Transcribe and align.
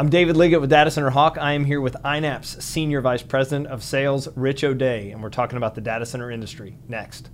I'm 0.00 0.08
David 0.08 0.34
Liggitt 0.34 0.62
with 0.62 0.70
Data 0.70 0.90
Center 0.90 1.10
Hawk. 1.10 1.36
I 1.38 1.52
am 1.52 1.66
here 1.66 1.78
with 1.78 1.94
INAP's 2.02 2.64
Senior 2.64 3.02
Vice 3.02 3.22
President 3.22 3.66
of 3.66 3.82
Sales, 3.82 4.28
Rich 4.34 4.64
O'Dea, 4.64 5.10
and 5.10 5.22
we're 5.22 5.28
talking 5.28 5.58
about 5.58 5.74
the 5.74 5.82
data 5.82 6.06
center 6.06 6.30
industry 6.30 6.78
next. 6.88 7.28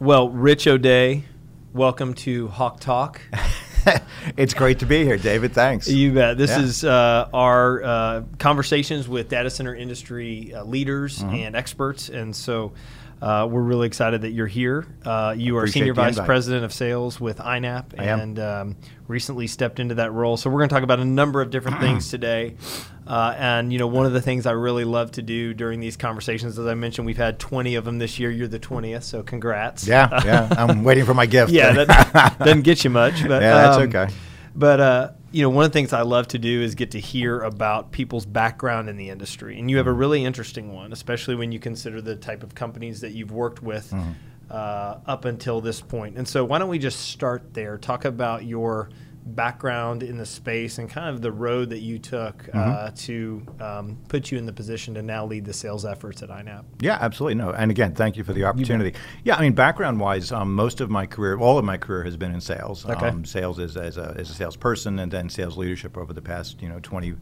Well, 0.00 0.30
Rich 0.30 0.66
O'Dea, 0.66 1.22
welcome 1.72 2.12
to 2.14 2.48
Hawk 2.48 2.80
Talk. 2.80 3.20
it's 4.36 4.54
great 4.54 4.80
to 4.80 4.86
be 4.86 5.04
here, 5.04 5.16
David. 5.16 5.52
Thanks. 5.52 5.88
You 5.88 6.12
bet. 6.12 6.38
This 6.38 6.50
yeah. 6.50 6.62
is 6.62 6.84
uh, 6.84 7.28
our 7.32 7.82
uh, 7.82 8.22
conversations 8.38 9.08
with 9.08 9.28
data 9.28 9.50
center 9.50 9.74
industry 9.74 10.54
uh, 10.54 10.64
leaders 10.64 11.18
mm-hmm. 11.18 11.34
and 11.34 11.56
experts, 11.56 12.08
and 12.08 12.34
so 12.34 12.72
uh, 13.22 13.46
we're 13.50 13.60
really 13.60 13.86
excited 13.86 14.22
that 14.22 14.30
you're 14.30 14.46
here. 14.46 14.86
Uh, 15.04 15.34
you 15.36 15.56
are 15.56 15.60
Appreciate 15.60 15.80
senior 15.80 15.94
vice 15.94 16.18
president 16.18 16.64
of 16.64 16.72
sales 16.72 17.20
with 17.20 17.38
INAP, 17.38 17.98
and 17.98 18.38
um, 18.38 18.76
recently 19.08 19.46
stepped 19.46 19.78
into 19.78 19.96
that 19.96 20.12
role. 20.12 20.36
So 20.36 20.48
we're 20.48 20.60
going 20.60 20.70
to 20.70 20.74
talk 20.74 20.84
about 20.84 21.00
a 21.00 21.04
number 21.04 21.42
of 21.42 21.50
different 21.50 21.80
things 21.80 22.08
today. 22.10 22.56
Uh, 23.10 23.34
and 23.36 23.72
you 23.72 23.78
know, 23.80 23.88
one 23.88 24.06
of 24.06 24.12
the 24.12 24.20
things 24.20 24.46
I 24.46 24.52
really 24.52 24.84
love 24.84 25.10
to 25.12 25.22
do 25.22 25.52
during 25.52 25.80
these 25.80 25.96
conversations, 25.96 26.56
as 26.60 26.66
I 26.66 26.74
mentioned, 26.74 27.06
we've 27.06 27.16
had 27.16 27.40
20 27.40 27.74
of 27.74 27.84
them 27.84 27.98
this 27.98 28.20
year. 28.20 28.30
You're 28.30 28.46
the 28.46 28.60
20th, 28.60 29.02
so 29.02 29.24
congrats. 29.24 29.84
Yeah, 29.84 30.08
yeah. 30.24 30.48
I'm 30.56 30.84
waiting 30.84 31.04
for 31.04 31.12
my 31.12 31.26
gift. 31.26 31.50
yeah, 31.50 31.72
that 31.72 32.38
doesn't 32.38 32.62
get 32.62 32.84
you 32.84 32.90
much, 32.90 33.26
but 33.26 33.42
yeah, 33.42 33.54
that's 33.54 33.76
um, 33.78 33.82
okay. 33.82 34.08
But 34.54 34.80
uh, 34.80 35.10
you 35.32 35.42
know, 35.42 35.50
one 35.50 35.64
of 35.64 35.72
the 35.72 35.76
things 35.76 35.92
I 35.92 36.02
love 36.02 36.28
to 36.28 36.38
do 36.38 36.62
is 36.62 36.76
get 36.76 36.92
to 36.92 37.00
hear 37.00 37.40
about 37.40 37.90
people's 37.90 38.26
background 38.26 38.88
in 38.88 38.96
the 38.96 39.10
industry. 39.10 39.58
And 39.58 39.68
you 39.68 39.78
have 39.78 39.88
a 39.88 39.90
mm-hmm. 39.90 39.98
really 39.98 40.24
interesting 40.24 40.72
one, 40.72 40.92
especially 40.92 41.34
when 41.34 41.50
you 41.50 41.58
consider 41.58 42.00
the 42.00 42.14
type 42.14 42.44
of 42.44 42.54
companies 42.54 43.00
that 43.00 43.10
you've 43.10 43.32
worked 43.32 43.60
with 43.60 43.90
mm-hmm. 43.90 44.12
uh, 44.48 44.98
up 45.04 45.24
until 45.24 45.60
this 45.60 45.80
point. 45.80 46.16
And 46.16 46.28
so, 46.28 46.44
why 46.44 46.60
don't 46.60 46.68
we 46.68 46.78
just 46.78 47.00
start 47.10 47.54
there? 47.54 47.76
Talk 47.76 48.04
about 48.04 48.44
your 48.44 48.88
background 49.24 50.02
in 50.02 50.16
the 50.16 50.26
space 50.26 50.78
and 50.78 50.88
kind 50.88 51.08
of 51.08 51.22
the 51.22 51.30
road 51.30 51.70
that 51.70 51.80
you 51.80 51.98
took 51.98 52.48
uh, 52.48 52.58
mm-hmm. 52.58 52.70
uh, 52.70 52.90
to 52.96 53.46
um, 53.60 53.98
put 54.08 54.30
you 54.30 54.38
in 54.38 54.46
the 54.46 54.52
position 54.52 54.94
to 54.94 55.02
now 55.02 55.24
lead 55.24 55.44
the 55.44 55.52
sales 55.52 55.84
efforts 55.84 56.22
at 56.22 56.30
INAP. 56.30 56.64
Yeah, 56.80 56.98
absolutely. 57.00 57.34
No, 57.36 57.50
and 57.50 57.70
again, 57.70 57.94
thank 57.94 58.16
you 58.16 58.24
for 58.24 58.32
the 58.32 58.44
opportunity. 58.44 58.94
Yeah, 59.24 59.36
I 59.36 59.42
mean, 59.42 59.52
background-wise, 59.52 60.32
um, 60.32 60.54
most 60.54 60.80
of 60.80 60.90
my 60.90 61.06
career, 61.06 61.38
all 61.38 61.58
of 61.58 61.64
my 61.64 61.76
career 61.76 62.02
has 62.04 62.16
been 62.16 62.32
in 62.32 62.40
sales. 62.40 62.86
Okay. 62.86 63.06
Um, 63.06 63.24
sales 63.24 63.58
as, 63.58 63.76
as, 63.76 63.96
a, 63.96 64.14
as 64.16 64.30
a 64.30 64.34
salesperson 64.34 64.98
and 64.98 65.12
then 65.12 65.28
sales 65.28 65.56
leadership 65.56 65.96
over 65.96 66.12
the 66.12 66.22
past, 66.22 66.60
you 66.62 66.68
know, 66.68 66.80
20 66.80 67.14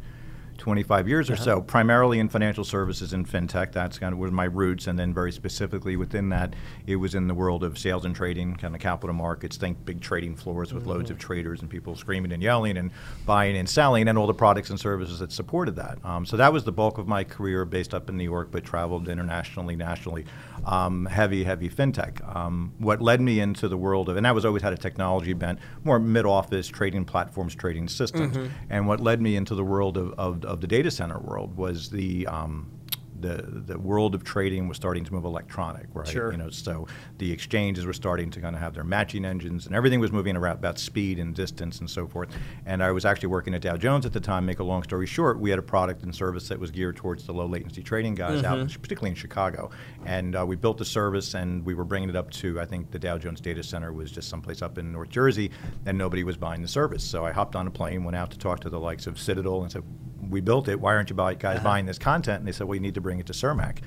25 0.59 1.09
years 1.09 1.31
uh-huh. 1.31 1.41
or 1.41 1.45
so, 1.45 1.61
primarily 1.62 2.19
in 2.19 2.28
financial 2.28 2.64
services 2.64 3.12
and 3.12 3.28
fintech. 3.28 3.73
That's 3.73 3.98
kind 3.98 4.12
of 4.12 4.19
where 4.19 4.31
my 4.31 4.45
roots, 4.45 4.87
and 4.87 4.98
then 4.98 5.14
very 5.14 5.33
specifically 5.33 5.97
within 5.97 6.28
that, 6.31 6.55
it 6.87 6.97
was 6.97 7.14
in 7.14 7.28
the 7.28 7.34
world 7.34 7.64
of 7.64 7.78
sales 7.78 8.05
and 8.05 8.14
trading, 8.14 8.56
kind 8.56 8.75
of 8.75 8.81
capital 8.81 9.14
markets. 9.14 9.56
Think 9.56 9.84
big 9.84 10.01
trading 10.01 10.36
floors 10.36 10.75
with 10.75 10.83
mm-hmm. 10.83 10.92
loads 10.92 11.11
of 11.11 11.19
traders 11.19 11.61
and 11.61 11.70
people 11.70 11.97
screaming 11.97 12.33
and 12.33 12.42
yelling 12.42 12.77
and 12.77 12.91
buying 13.25 13.56
and 13.56 13.69
selling, 13.69 14.09
and 14.09 14.19
all 14.19 14.27
the 14.27 14.34
products 14.34 14.70
and 14.70 14.79
services 14.79 15.20
that 15.20 15.33
supported 15.33 15.77
that. 15.77 16.05
Um, 16.05 16.27
so 16.27 16.36
that 16.36 16.53
was 16.53 16.64
the 16.64 16.73
bulk 16.73 16.98
of 16.98 17.09
my 17.09 17.25
career, 17.25 17.64
based 17.64 17.95
up 17.95 18.09
in 18.09 18.17
New 18.17 18.25
York, 18.25 18.51
but 18.51 18.64
traveled 18.64 19.09
internationally, 19.09 19.77
nationally. 19.77 20.27
Um, 20.67 21.06
heavy, 21.06 21.45
heavy 21.45 21.70
fintech. 21.70 22.36
Um, 22.36 22.75
what 22.79 23.01
led 23.01 23.20
me 23.20 23.41
into 23.41 23.69
the 23.69 23.77
world 23.77 24.09
of, 24.09 24.17
and 24.17 24.27
I 24.27 24.33
was 24.33 24.45
always 24.45 24.62
had 24.62 24.73
a 24.73 24.77
technology 24.77 25.33
bent, 25.33 25.61
more 25.84 25.98
mid 25.98 26.27
office 26.27 26.67
trading 26.69 27.05
platforms, 27.05 27.55
trading 27.55 27.89
systems. 27.89 28.36
Mm-hmm. 28.36 28.53
And 28.69 28.86
what 28.86 29.01
led 29.01 29.23
me 29.23 29.36
into 29.36 29.55
the 29.55 29.64
world 29.64 29.97
of, 29.97 30.12
of 30.19 30.45
of 30.49 30.61
the 30.61 30.67
data 30.67 30.91
center 30.91 31.19
world 31.19 31.57
was 31.57 31.91
the 31.91 32.27
um, 32.27 32.79
the 33.21 33.63
the 33.67 33.79
world 33.79 34.15
of 34.15 34.25
trading 34.25 34.69
was 34.69 34.77
starting 34.77 35.05
to 35.05 35.13
move 35.13 35.25
electronic, 35.25 35.87
right? 35.93 36.07
Sure. 36.07 36.31
You 36.31 36.39
know, 36.39 36.51
so 36.51 36.87
the 37.19 37.33
exchanges 37.33 37.85
were 37.85 37.92
starting 37.92 38.31
to 38.31 38.41
kind 38.41 38.55
of 38.55 38.63
have 38.63 38.75
their 38.75 38.85
matching 38.85 39.25
engines, 39.25 39.67
and 39.67 39.75
everything 39.75 40.01
was 40.01 40.13
moving 40.13 40.37
around 40.37 40.57
about 40.58 40.79
speed 40.79 41.19
and 41.19 41.35
distance 41.35 41.81
and 41.81 41.91
so 41.91 42.07
forth. 42.07 42.31
And 42.67 42.83
I 42.83 42.92
was 42.92 43.05
actually 43.05 43.29
working 43.29 43.55
at 43.55 43.63
Dow 43.63 43.77
Jones 43.77 44.07
at 44.07 44.13
the 44.13 44.20
time. 44.20 44.47
Make 44.47 44.61
a 44.61 44.64
long 44.64 44.83
story 44.83 45.07
short, 45.07 45.39
we 45.39 45.51
had 45.51 45.58
a 45.58 45.63
product 45.63 46.03
and 46.03 46.14
service 46.14 46.48
that 46.48 46.58
was 46.58 46.70
geared 46.70 46.97
towards 46.97 47.25
the 47.25 47.33
low 47.33 47.47
latency 47.47 47.83
trading 47.83 48.14
guys 48.14 48.42
mm-hmm. 48.42 48.63
out, 48.63 48.69
particularly 48.81 49.11
in 49.11 49.17
Chicago. 49.17 49.70
And 50.05 50.37
uh, 50.37 50.45
we 50.47 50.57
built 50.57 50.79
the 50.79 50.85
service, 50.85 51.35
and 51.35 51.64
we 51.64 51.75
were 51.75 51.85
bringing 51.85 52.08
it 52.08 52.17
up 52.17 52.31
to 52.33 52.61
I 52.61 52.64
think 52.64 52.91
the 52.91 52.98
Dow 52.98 53.19
Jones 53.19 53.41
data 53.41 53.63
center 53.63 53.92
was 53.92 54.11
just 54.11 54.29
someplace 54.29 54.63
up 54.63 54.79
in 54.79 54.92
North 54.92 55.11
Jersey, 55.11 55.51
and 55.87 55.98
nobody 55.98 56.25
was 56.25 56.37
buying 56.37 56.63
the 56.63 56.69
service. 56.69 57.03
So 57.03 57.25
I 57.25 57.33
hopped 57.33 57.57
on 57.57 57.67
a 57.67 57.70
plane, 57.70 58.05
went 58.05 58.17
out 58.17 58.31
to 58.31 58.39
talk 58.39 58.61
to 58.61 58.70
the 58.70 58.81
likes 58.81 59.07
of 59.07 59.19
Citadel, 59.19 59.63
and 59.63 59.73
said, 59.73 59.83
"We 60.30 60.40
built 60.40 60.68
it. 60.68 60.80
Why 60.80 60.94
aren't 60.94 61.11
you 61.11 61.16
guys 61.16 61.42
uh-huh. 61.42 61.64
buying 61.64 61.86
this 61.86 61.98
content?" 61.98 62.40
And 62.40 62.48
they 62.48 62.52
said, 62.52 62.66
"Well, 62.66 62.74
you 62.74 62.80
need 62.80 62.94
to 62.94 63.00
bring 63.00 63.20
it 63.20 63.27
to 63.27 63.33
Cermak." 63.33 63.78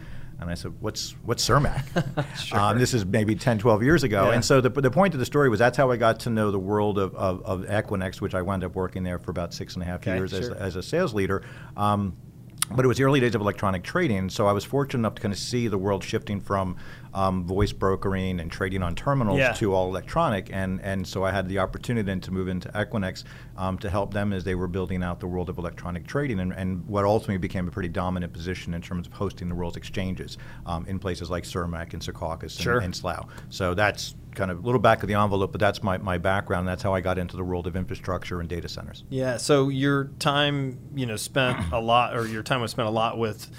And 0.41 0.49
I 0.49 0.55
said, 0.55 0.73
what's, 0.79 1.11
what's 1.23 1.47
Cermak? 1.47 2.35
sure. 2.43 2.59
um, 2.59 2.79
this 2.79 2.95
is 2.95 3.05
maybe 3.05 3.35
10, 3.35 3.59
12 3.59 3.83
years 3.83 4.03
ago. 4.03 4.25
Yeah. 4.25 4.33
And 4.33 4.43
so 4.43 4.59
the, 4.59 4.69
the 4.69 4.89
point 4.89 5.13
of 5.13 5.19
the 5.19 5.25
story 5.25 5.49
was 5.49 5.59
that's 5.59 5.77
how 5.77 5.91
I 5.91 5.97
got 5.97 6.21
to 6.21 6.31
know 6.31 6.49
the 6.49 6.57
world 6.57 6.97
of, 6.97 7.13
of, 7.13 7.43
of 7.43 7.61
Equinix, 7.67 8.19
which 8.21 8.33
I 8.33 8.41
wound 8.41 8.63
up 8.63 8.73
working 8.73 9.03
there 9.03 9.19
for 9.19 9.29
about 9.29 9.53
six 9.53 9.75
and 9.75 9.83
a 9.83 9.85
half 9.85 9.99
okay, 9.99 10.17
years 10.17 10.31
sure. 10.31 10.39
as, 10.39 10.49
as 10.49 10.75
a 10.77 10.83
sales 10.83 11.13
leader. 11.13 11.43
Um, 11.77 12.17
but 12.75 12.85
it 12.85 12.87
was 12.87 12.97
the 12.97 13.03
early 13.03 13.19
days 13.19 13.35
of 13.35 13.41
electronic 13.41 13.83
trading, 13.83 14.29
so 14.29 14.47
I 14.47 14.51
was 14.51 14.63
fortunate 14.63 14.99
enough 14.99 15.15
to 15.15 15.21
kind 15.21 15.33
of 15.33 15.39
see 15.39 15.67
the 15.67 15.77
world 15.77 16.03
shifting 16.03 16.39
from 16.39 16.77
um, 17.13 17.45
voice 17.45 17.71
brokering 17.71 18.39
and 18.39 18.51
trading 18.51 18.81
on 18.83 18.95
terminals 18.95 19.39
yeah. 19.39 19.53
to 19.53 19.73
all 19.73 19.89
electronic, 19.89 20.49
and 20.51 20.81
and 20.81 21.05
so 21.05 21.23
I 21.23 21.31
had 21.31 21.47
the 21.47 21.59
opportunity 21.59 22.05
then 22.05 22.21
to 22.21 22.31
move 22.31 22.47
into 22.47 22.69
Equinix 22.69 23.23
um, 23.57 23.77
to 23.79 23.89
help 23.89 24.13
them 24.13 24.33
as 24.33 24.43
they 24.43 24.55
were 24.55 24.67
building 24.67 25.03
out 25.03 25.19
the 25.19 25.27
world 25.27 25.49
of 25.49 25.57
electronic 25.57 26.07
trading, 26.07 26.39
and, 26.39 26.53
and 26.53 26.85
what 26.87 27.05
ultimately 27.05 27.37
became 27.37 27.67
a 27.67 27.71
pretty 27.71 27.89
dominant 27.89 28.33
position 28.33 28.73
in 28.73 28.81
terms 28.81 29.07
of 29.07 29.13
hosting 29.13 29.49
the 29.49 29.55
world's 29.55 29.77
exchanges 29.77 30.37
um, 30.65 30.85
in 30.87 30.99
places 30.99 31.29
like 31.29 31.43
Cermak 31.43 31.93
and 31.93 32.01
Secaucus 32.01 32.59
sure. 32.59 32.77
and, 32.77 32.85
and 32.85 32.95
Slough. 32.95 33.27
So 33.49 33.73
that's 33.73 34.15
kind 34.35 34.51
of 34.51 34.59
a 34.59 34.61
little 34.61 34.79
back 34.79 35.03
of 35.03 35.07
the 35.07 35.15
envelope, 35.15 35.51
but 35.51 35.59
that's 35.59 35.83
my, 35.83 35.97
my 35.97 36.17
background. 36.17 36.67
That's 36.67 36.83
how 36.83 36.93
I 36.93 37.01
got 37.01 37.17
into 37.17 37.35
the 37.35 37.43
world 37.43 37.67
of 37.67 37.75
infrastructure 37.75 38.39
and 38.39 38.47
data 38.47 38.69
centers. 38.69 39.03
Yeah. 39.09 39.37
So 39.37 39.69
your 39.69 40.05
time, 40.19 40.79
you 40.95 41.05
know, 41.05 41.15
spent 41.15 41.71
a 41.73 41.79
lot, 41.79 42.15
or 42.15 42.27
your 42.27 42.43
time 42.43 42.61
was 42.61 42.71
spent 42.71 42.87
a 42.87 42.91
lot 42.91 43.17
with 43.17 43.49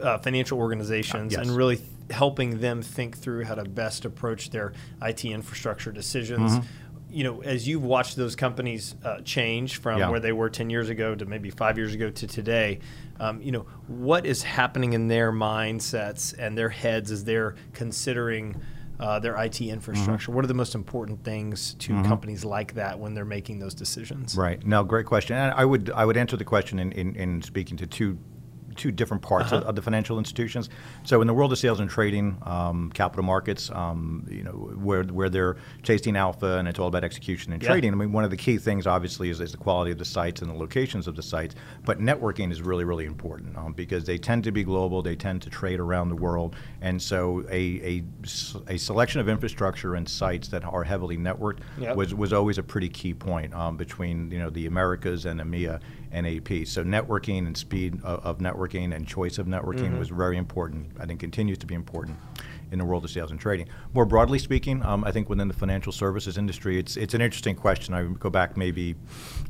uh, 0.00 0.18
financial 0.18 0.58
organizations 0.58 1.34
uh, 1.34 1.38
yes. 1.38 1.48
and 1.48 1.56
really 1.56 1.76
th- 1.76 1.88
helping 2.10 2.60
them 2.60 2.82
think 2.82 3.16
through 3.16 3.44
how 3.44 3.54
to 3.54 3.64
best 3.64 4.04
approach 4.04 4.50
their 4.50 4.72
IT 5.02 5.24
infrastructure 5.24 5.92
decisions. 5.92 6.52
Mm-hmm. 6.52 6.66
You 7.10 7.24
know, 7.24 7.40
as 7.42 7.66
you've 7.66 7.82
watched 7.82 8.16
those 8.16 8.36
companies 8.36 8.94
uh, 9.02 9.22
change 9.22 9.80
from 9.80 9.98
yeah. 9.98 10.10
where 10.10 10.20
they 10.20 10.32
were 10.32 10.50
10 10.50 10.68
years 10.68 10.90
ago 10.90 11.14
to 11.14 11.24
maybe 11.24 11.48
five 11.50 11.78
years 11.78 11.94
ago 11.94 12.10
to 12.10 12.26
today, 12.26 12.80
um, 13.18 13.40
you 13.40 13.50
know, 13.50 13.66
what 13.86 14.26
is 14.26 14.42
happening 14.42 14.92
in 14.92 15.08
their 15.08 15.32
mindsets 15.32 16.34
and 16.38 16.56
their 16.56 16.68
heads 16.68 17.10
as 17.10 17.24
they're 17.24 17.54
considering– 17.72 18.60
uh, 19.00 19.18
their 19.18 19.36
IT 19.36 19.60
infrastructure? 19.60 20.26
Mm-hmm. 20.26 20.34
What 20.34 20.44
are 20.44 20.48
the 20.48 20.54
most 20.54 20.74
important 20.74 21.24
things 21.24 21.74
to 21.74 21.92
mm-hmm. 21.92 22.04
companies 22.04 22.44
like 22.44 22.74
that 22.74 22.98
when 22.98 23.14
they're 23.14 23.24
making 23.24 23.58
those 23.58 23.74
decisions? 23.74 24.36
Right. 24.36 24.64
No, 24.66 24.84
great 24.84 25.06
question. 25.06 25.36
And 25.36 25.54
I 25.54 25.64
would 25.64 25.90
I 25.90 26.04
would 26.04 26.16
answer 26.16 26.36
the 26.36 26.44
question 26.44 26.78
in, 26.78 26.92
in, 26.92 27.14
in 27.16 27.42
speaking 27.42 27.76
to 27.78 27.86
two 27.86 28.18
two 28.78 28.90
different 28.90 29.22
parts 29.22 29.46
uh-huh. 29.46 29.62
of, 29.62 29.64
of, 29.64 29.74
the 29.74 29.82
financial 29.82 30.18
institutions. 30.18 30.70
So 31.04 31.20
in 31.20 31.26
the 31.26 31.34
world 31.34 31.52
of 31.52 31.58
sales 31.58 31.80
and 31.80 31.90
trading, 31.90 32.38
um, 32.42 32.90
capital 32.94 33.24
markets, 33.24 33.70
um, 33.70 34.26
you 34.30 34.42
know, 34.42 34.52
where 34.52 35.02
where 35.04 35.28
they're 35.28 35.56
chasing 35.82 36.16
alpha 36.16 36.58
and 36.58 36.68
it's 36.68 36.78
all 36.78 36.88
about 36.88 37.04
execution 37.04 37.52
and 37.52 37.62
yeah. 37.62 37.68
trading. 37.68 37.92
I 37.92 37.96
mean, 37.96 38.12
one 38.12 38.24
of 38.24 38.30
the 38.30 38.36
key 38.36 38.58
things 38.58 38.86
obviously 38.86 39.28
is, 39.30 39.40
is, 39.40 39.52
the 39.52 39.58
quality 39.58 39.90
of 39.90 39.98
the 39.98 40.04
sites 40.04 40.40
and 40.40 40.50
the 40.50 40.54
locations 40.54 41.06
of 41.06 41.16
the 41.16 41.22
sites, 41.22 41.54
but 41.84 41.98
networking 41.98 42.52
is 42.52 42.62
really 42.62 42.84
really 42.84 43.04
important 43.04 43.56
um, 43.56 43.72
because 43.72 44.04
they 44.04 44.18
tend 44.18 44.44
to 44.44 44.52
be 44.52 44.64
global. 44.64 45.02
They 45.02 45.16
tend 45.16 45.42
to 45.42 45.50
trade 45.50 45.80
around 45.80 46.08
the 46.08 46.16
world, 46.16 46.56
and 46.80 47.00
so 47.00 47.44
a, 47.50 48.02
a, 48.02 48.04
a 48.68 48.78
selection 48.78 49.20
of 49.20 49.28
infrastructure 49.28 49.94
and 49.94 50.08
sites 50.08 50.48
that 50.48 50.64
are 50.64 50.84
heavily 50.84 51.16
networked 51.16 51.60
yep. 51.78 51.96
was 51.96 52.14
was 52.14 52.32
always 52.32 52.58
a 52.58 52.62
pretty 52.62 52.88
key 52.88 53.14
point 53.14 53.52
um, 53.54 53.76
between 53.76 54.30
you 54.30 54.38
know 54.38 54.50
the 54.50 54.66
Americas 54.66 55.26
and 55.26 55.40
EMEA 55.40 55.80
and 56.12 56.26
AP. 56.26 56.66
So 56.66 56.84
networking 56.84 57.46
and 57.46 57.56
speed 57.56 58.00
of, 58.02 58.24
of 58.24 58.38
networking 58.38 58.67
and 58.74 59.06
choice 59.06 59.38
of 59.38 59.46
networking 59.46 59.90
mm-hmm. 59.90 59.98
was 59.98 60.08
very 60.08 60.36
important. 60.36 60.92
I 60.98 61.06
think 61.06 61.20
continues 61.20 61.58
to 61.58 61.66
be 61.66 61.74
important 61.74 62.18
in 62.70 62.78
the 62.78 62.84
world 62.84 63.04
of 63.04 63.10
sales 63.10 63.30
and 63.30 63.40
trading. 63.40 63.68
More 63.94 64.04
broadly 64.04 64.38
speaking, 64.38 64.82
um, 64.84 65.04
I 65.04 65.10
think 65.10 65.28
within 65.28 65.48
the 65.48 65.54
financial 65.54 65.92
services 65.92 66.38
industry, 66.38 66.78
it's 66.78 66.96
it's 66.96 67.14
an 67.14 67.20
interesting 67.20 67.54
question. 67.54 67.94
I 67.94 68.04
go 68.04 68.30
back 68.30 68.56
maybe 68.56 68.94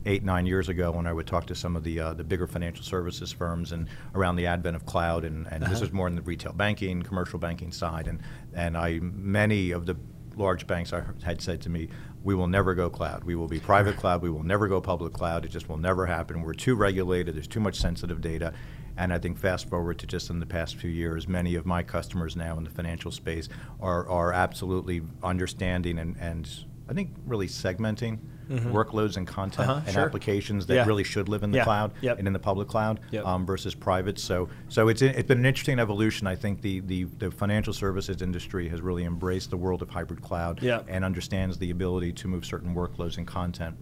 eight 0.07 0.23
nine 0.23 0.47
years 0.47 0.69
ago 0.69 0.93
when 0.93 1.07
I 1.07 1.13
would 1.13 1.27
talk 1.27 1.47
to 1.47 1.55
some 1.55 1.77
of 1.77 1.85
the 1.85 2.01
uh, 2.01 2.15
the 2.15 2.25
bigger 2.25 2.47
financial 2.47 2.85
services 2.85 3.33
firms 3.33 3.73
and 3.73 3.89
around 4.15 4.37
the 4.37 4.47
advent 4.47 4.77
of 4.77 4.87
cloud, 4.87 5.25
and, 5.25 5.47
and 5.51 5.63
uh-huh. 5.63 5.73
this 5.73 5.83
is 5.83 5.93
more 5.93 6.07
in 6.07 6.15
the 6.15 6.23
retail 6.23 6.53
banking, 6.53 7.03
commercial 7.03 7.39
banking 7.39 7.73
side, 7.73 8.07
and 8.07 8.21
and 8.55 8.77
I 8.77 9.01
many 9.01 9.73
of 9.73 9.87
the 9.87 9.97
large 10.37 10.67
banks 10.67 10.93
I 10.93 11.03
had 11.25 11.43
said 11.43 11.61
to 11.63 11.69
me, 11.69 11.89
we 12.23 12.35
will 12.35 12.47
never 12.47 12.75
go 12.75 12.89
cloud. 12.89 13.25
We 13.25 13.35
will 13.35 13.49
be 13.49 13.59
private 13.59 13.97
cloud. 13.99 14.23
We 14.23 14.31
will 14.31 14.45
never 14.45 14.69
go 14.69 14.81
public 14.81 15.13
cloud. 15.13 15.45
It 15.45 15.49
just 15.49 15.69
will 15.69 15.79
never 15.79 16.07
happen. 16.07 16.43
We're 16.43 16.55
too 16.55 16.77
regulated. 16.77 17.35
There's 17.35 17.49
too 17.49 17.61
much 17.61 17.77
sensitive 17.77 18.21
data. 18.21 18.53
And 18.99 19.13
I 19.13 19.19
think 19.19 19.39
fast 19.39 19.69
forward 19.71 19.99
to 20.01 20.07
just 20.07 20.29
in 20.29 20.41
the 20.41 20.47
past 20.47 20.75
few 20.75 20.91
years, 20.91 21.29
many 21.29 21.55
of 21.55 21.65
my 21.65 21.85
customers 21.85 22.35
now 22.35 22.59
in 22.59 22.65
the 22.65 22.71
financial 22.71 23.13
space 23.13 23.49
are, 23.81 24.07
are 24.09 24.33
absolutely 24.33 25.03
understanding 25.23 26.01
and, 26.01 26.17
and 26.19 26.51
I 26.91 26.95
think 26.95 27.11
really 27.27 27.47
segmenting 27.47 28.19
workloads 28.51 29.19
and 29.19 29.27
content 29.27 29.69
Uh-huh, 29.69 29.81
and 29.85 29.93
sure. 29.95 30.05
applications 30.07 30.65
that 30.67 30.75
Yeah. 30.75 30.87
really 30.87 31.05
should 31.05 31.29
live 31.29 31.43
in 31.43 31.51
the 31.51 31.59
Yeah. 31.59 31.65
cloud 31.65 31.93
Yep. 32.01 32.19
and 32.19 32.27
in 32.27 32.33
the 32.33 32.39
public 32.39 32.67
cloud 32.67 32.99
Yep. 33.11 33.27
um, 33.27 33.45
versus 33.47 33.75
private. 33.75 34.19
So, 34.19 34.49
so 34.69 34.89
it's 34.89 35.03
it's 35.03 35.29
been 35.29 35.39
an 35.39 35.45
interesting 35.47 35.79
evolution. 35.79 36.27
I 36.27 36.35
think 36.35 36.63
the, 36.63 36.81
the, 36.81 37.05
the 37.05 37.31
financial 37.31 37.75
services 37.75 38.23
industry 38.23 38.69
has 38.71 38.81
really 38.81 39.05
embraced 39.05 39.51
the 39.51 39.59
world 39.59 39.83
of 39.83 39.91
hybrid 39.91 40.23
cloud 40.23 40.63
Yep. 40.63 40.87
and 40.89 41.05
understands 41.05 41.59
the 41.59 41.71
ability 41.71 42.13
to 42.15 42.27
move 42.29 42.45
certain 42.47 42.75
workloads 42.75 43.19
and 43.19 43.27
content 43.27 43.77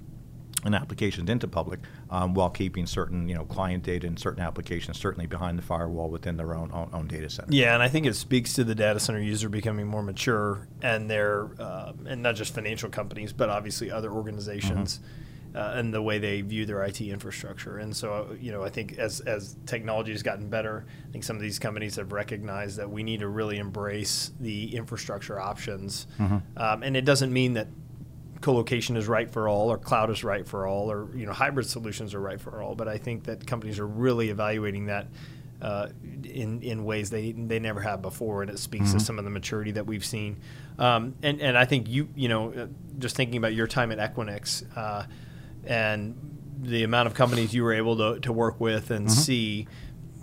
and 0.67 0.75
applications 0.75 1.31
into 1.31 1.49
public 1.49 1.81
um, 2.11 2.35
while 2.35 2.51
keeping 2.51 2.87
certain 2.87 3.29
you 3.29 3.35
know 3.35 3.45
client 3.45 3.83
data 3.83 4.07
and 4.07 4.19
certain 4.19 4.43
applications 4.43 4.99
certainly 4.99 5.27
behind 5.27 5.59
the 5.59 5.63
firewall 5.63 6.11
within 6.11 6.37
their 6.37 6.55
own 6.55 6.71
own, 6.73 6.91
own 6.93 7.07
data 7.07 7.31
center. 7.31 7.49
Yeah, 7.53 7.75
and 7.75 7.83
I 7.83 7.89
think 7.89 8.07
it 8.07 8.15
speaks 8.15 8.53
to 8.55 8.65
the 8.65 8.75
data 8.75 9.01
center 9.01 9.21
user 9.21 9.49
becoming 9.49 9.87
more 9.87 10.03
mature, 10.03 10.69
and 10.83 11.11
their 11.11 11.51
uh, 11.59 11.93
and 12.07 12.23
not 12.23 12.37
just 12.37 12.55
financial 12.55 12.91
companies, 12.91 13.33
but 13.33 13.49
obviously 13.49 13.91
other 13.91 14.11
organizations, 14.11 15.01
uh, 15.55 15.73
and 15.77 15.93
the 15.93 16.03
way 16.03 16.19
they 16.19 16.43
view 16.43 16.67
their 16.67 16.83
IT 16.85 17.01
infrastructure. 17.01 17.79
And 17.79 17.97
so, 17.97 18.37
you 18.41 18.53
know, 18.53 18.63
I 18.63 18.69
think 18.69 18.99
as 18.99 19.21
as 19.21 19.57
technology 19.67 20.13
has 20.13 20.23
gotten 20.23 20.49
better, 20.49 20.85
I 21.09 21.13
think 21.13 21.25
some 21.25 21.37
of 21.37 21.43
these 21.43 21.59
companies 21.59 21.97
have 21.97 22.13
recognized 22.13 22.77
that 22.79 22.91
we 22.91 23.03
need 23.03 23.21
to 23.21 23.29
really 23.29 23.59
embrace 23.59 24.33
the 24.41 24.77
infrastructure 24.77 25.41
options, 25.41 26.07
um, 26.57 26.83
and 26.83 26.97
it 26.97 27.05
doesn't 27.05 27.33
mean 27.33 27.55
that 27.55 27.69
co-location 28.41 28.97
is 28.97 29.09
right 29.09 29.31
for 29.31 29.49
all 29.49 29.71
or 29.71 29.79
cloud 29.79 30.11
is 30.11 30.23
right 30.25 30.47
for 30.47 30.67
all 30.67 30.91
or 30.91 31.09
you 31.17 31.27
know 31.27 31.33
hybrid 31.33 31.67
solutions 31.67 32.15
are 32.15 32.21
right 32.21 32.41
for 32.41 32.63
all 32.63 32.75
but 32.75 32.89
i 32.89 32.99
think 32.99 33.25
that 33.25 33.47
companies 33.47 33.79
are 33.79 33.87
really 33.87 34.31
evaluating 34.31 34.87
that 34.87 35.07
uh, 35.63 35.89
in 36.25 36.61
in 36.63 36.85
ways 36.85 37.09
they 37.09 37.33
they 37.33 37.59
never 37.59 37.81
have 37.81 38.03
before 38.03 38.43
and 38.43 38.51
it 38.51 38.59
speaks 38.59 38.93
to 38.93 39.01
some 39.01 39.19
of 39.19 39.25
the 39.25 39.31
maturity 39.31 39.71
that 39.71 39.87
we've 39.87 40.05
seen. 40.05 40.37
Um, 40.79 41.15
and 41.23 41.41
and 41.41 41.57
i 41.57 41.65
think 41.65 41.89
you 41.89 42.11
you 42.15 42.29
know 42.29 42.53
uh, 42.53 42.67
just 42.99 43.17
thinking 43.17 43.39
about 43.39 43.55
your 43.55 43.67
time 43.67 43.91
at 43.91 43.99
equinix 43.99 44.65
uh, 44.77 45.07
and 45.65 46.15
the 46.61 46.83
amount 46.85 47.07
of 47.07 47.15
companies 47.15 47.55
you 47.55 47.63
were 47.65 47.73
able 47.73 47.97
to, 47.97 48.21
to 48.21 48.33
work 48.33 48.61
with 48.61 48.91
and 48.91 49.11
see 49.11 49.67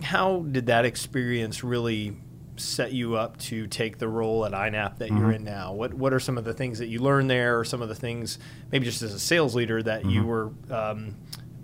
how 0.04 0.42
did 0.52 0.68
that 0.68 0.86
experience 0.86 1.64
really 1.64 2.16
set 2.58 2.94
you 2.94 3.16
up 3.16 3.38
to 3.38 3.68
take 3.68 3.98
the 3.98 4.08
role 4.08 4.46
at 4.46 4.52
INAP 4.52 4.98
that 5.00 5.10
you're 5.10 5.32
in 5.32 5.44
now? 5.44 5.74
What 5.74 5.94
what 5.94 6.14
are 6.14 6.20
some 6.20 6.38
of 6.38 6.44
the 6.46 6.54
things 6.54 6.80
that 6.80 6.88
you 6.88 7.00
learned 7.00 7.30
there, 7.30 7.60
or 7.60 7.64
some 7.66 7.82
of 7.82 7.90
the 7.90 7.96
things 7.96 8.40
maybe 8.72 8.86
just 8.86 9.02
as 9.02 9.14
a 9.14 9.20
sales 9.20 9.56
leader 9.56 9.82
that 9.84 10.06
you 10.06 10.24
were 10.26 10.52
um, 10.70 11.16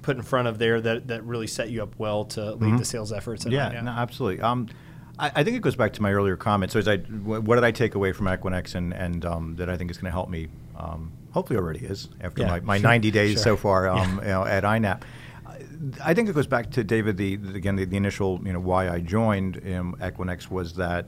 put 0.01 0.15
in 0.17 0.23
front 0.23 0.47
of 0.47 0.57
there 0.57 0.79
that, 0.81 1.07
that 1.07 1.23
really 1.23 1.47
set 1.47 1.69
you 1.69 1.83
up 1.83 1.93
well 1.99 2.25
to 2.25 2.53
lead 2.55 2.79
the 2.79 2.85
sales 2.85 3.11
efforts 3.11 3.45
at 3.45 3.51
Yeah, 3.51 3.69
INAP? 3.71 3.83
no, 3.83 3.91
absolutely. 3.91 4.41
Um, 4.41 4.67
I, 5.19 5.31
I 5.35 5.43
think 5.43 5.57
it 5.57 5.61
goes 5.61 5.75
back 5.75 5.93
to 5.93 6.01
my 6.01 6.11
earlier 6.13 6.37
comment. 6.37 6.71
So, 6.71 6.79
as 6.79 6.87
I, 6.87 6.97
what 6.97 7.55
did 7.55 7.63
I 7.63 7.71
take 7.71 7.95
away 7.95 8.11
from 8.13 8.25
Equinix, 8.27 8.75
and, 8.75 8.93
and 8.93 9.25
um, 9.25 9.55
that 9.57 9.69
I 9.69 9.77
think 9.77 9.91
is 9.91 9.97
going 9.97 10.05
to 10.05 10.11
help 10.11 10.29
me? 10.29 10.47
Um, 10.77 11.11
hopefully, 11.31 11.59
already 11.59 11.85
is 11.85 12.07
after 12.21 12.41
Yeah, 12.43 12.47
my, 12.47 12.59
my 12.61 12.77
sure, 12.77 12.89
90 12.89 13.11
days 13.11 13.33
sure. 13.33 13.43
so 13.43 13.57
far 13.57 13.89
um, 13.89 14.19
you 14.23 14.29
know, 14.29 14.45
at 14.45 14.63
INAP. 14.63 15.01
I 16.03 16.13
think 16.13 16.29
it 16.29 16.33
goes 16.33 16.47
back 16.47 16.71
to 16.71 16.83
David. 16.83 17.17
The, 17.17 17.37
the 17.37 17.55
again 17.55 17.75
the, 17.75 17.85
the 17.85 17.97
initial 17.97 18.39
you 18.43 18.53
know 18.53 18.59
why 18.59 18.89
I 18.89 18.99
joined 18.99 19.57
um, 19.73 19.95
Equinix 20.01 20.49
was 20.49 20.73
that 20.73 21.07